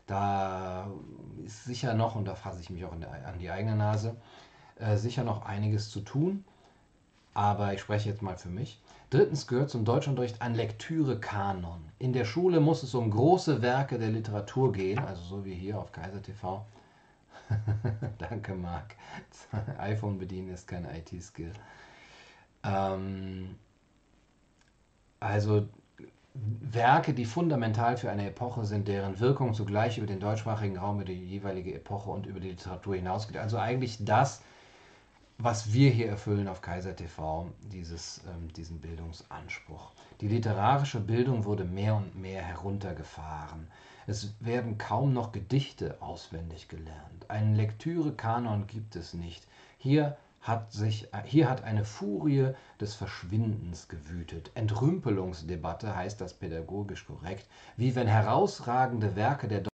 Da 0.07 0.89
ist 1.45 1.65
sicher 1.65 1.95
noch, 1.95 2.15
und 2.15 2.27
da 2.27 2.35
fasse 2.35 2.61
ich 2.61 2.71
mich 2.71 2.85
auch 2.85 2.95
der, 2.95 3.27
an 3.27 3.39
die 3.39 3.51
eigene 3.51 3.75
Nase, 3.75 4.17
äh, 4.79 4.97
sicher 4.97 5.25
noch 5.25 5.45
einiges 5.45 5.91
zu 5.91 6.01
tun. 6.01 6.45
Aber 7.35 7.75
ich 7.75 7.81
spreche 7.81 8.09
jetzt 8.09 8.23
mal 8.23 8.37
für 8.37 8.49
mich. 8.49 8.81
Drittens 9.11 9.47
gehört 9.47 9.71
zum 9.71 9.85
Deutschunterricht 9.85 10.41
ein 10.41 10.55
Lektüre-Kanon. 10.55 11.81
In 11.99 12.13
der 12.13 12.25
Schule 12.25 12.61
muss 12.61 12.83
es 12.83 12.95
um 12.95 13.11
große 13.11 13.63
Werke 13.63 13.99
der 13.99 14.09
Literatur 14.09 14.73
gehen, 14.73 14.99
also 14.99 15.23
so 15.23 15.45
wie 15.45 15.55
hier 15.55 15.79
auf 15.79 15.93
Kaiser 15.93 16.23
TV. 16.23 16.65
Danke, 18.19 18.55
Marc. 18.55 18.97
iPhone 19.79 20.19
bedienen 20.19 20.51
ist 20.51 20.67
kein 20.67 20.85
IT-Skill. 20.85 21.53
Ähm, 22.65 23.57
also 25.21 25.67
Werke, 26.35 27.15
die 27.15 27.25
fundamental 27.25 27.97
für 27.97 28.11
eine 28.11 28.29
Epoche 28.29 28.65
sind, 28.65 28.89
deren 28.89 29.19
Wirkung 29.21 29.55
zugleich 29.55 29.99
über 29.99 30.07
den 30.07 30.21
deutschsprachigen 30.21 30.77
Raum, 30.77 30.97
über 30.97 31.07
die 31.07 31.15
jeweilige 31.15 31.75
Epoche 31.75 32.11
und 32.11 32.27
über 32.27 32.41
die 32.41 32.51
Literatur 32.51 32.97
hinausgeht. 32.97 33.39
Also 33.39 33.59
eigentlich 33.59 34.05
das, 34.05 34.43
was 35.39 35.73
wir 35.73 35.91
hier 35.91 36.09
erfüllen 36.09 36.49
auf 36.49 36.61
Kaiser 36.61 36.95
TV, 36.95 37.51
dieses, 37.73 38.23
ähm, 38.27 38.53
diesen 38.53 38.81
Bildungsanspruch. 38.81 39.93
Die 40.21 40.29
literarische 40.29 41.01
Bildung 41.01 41.45
wurde 41.45 41.65
mehr 41.65 41.95
und 41.95 42.21
mehr 42.21 42.43
heruntergefahren. 42.43 43.69
Es 44.07 44.35
werden 44.41 44.79
kaum 44.79 45.13
noch 45.13 45.33
Gedichte 45.33 46.01
auswendig 46.01 46.69
gelernt. 46.69 47.29
Einen 47.29 47.55
Lektüre-Kanon 47.55 48.67
gibt 48.67 48.97
es 48.97 49.15
nicht. 49.15 49.47
Hier 49.79 50.17
hat 50.47 50.73
sich, 50.73 51.09
hier 51.25 51.51
hat 51.51 51.65
eine 51.65 51.85
Furie 51.85 52.53
des 52.81 52.95
Verschwindens 52.95 53.89
gewütet. 53.89 54.53
Entrümpelungsdebatte 54.55 55.97
heißt 55.97 56.21
das 56.21 56.35
pädagogisch 56.35 57.05
korrekt, 57.07 57.49
wie 57.77 57.97
wenn 57.97 58.07
herausragende 58.07 59.17
Werke 59.17 59.49
der 59.49 59.67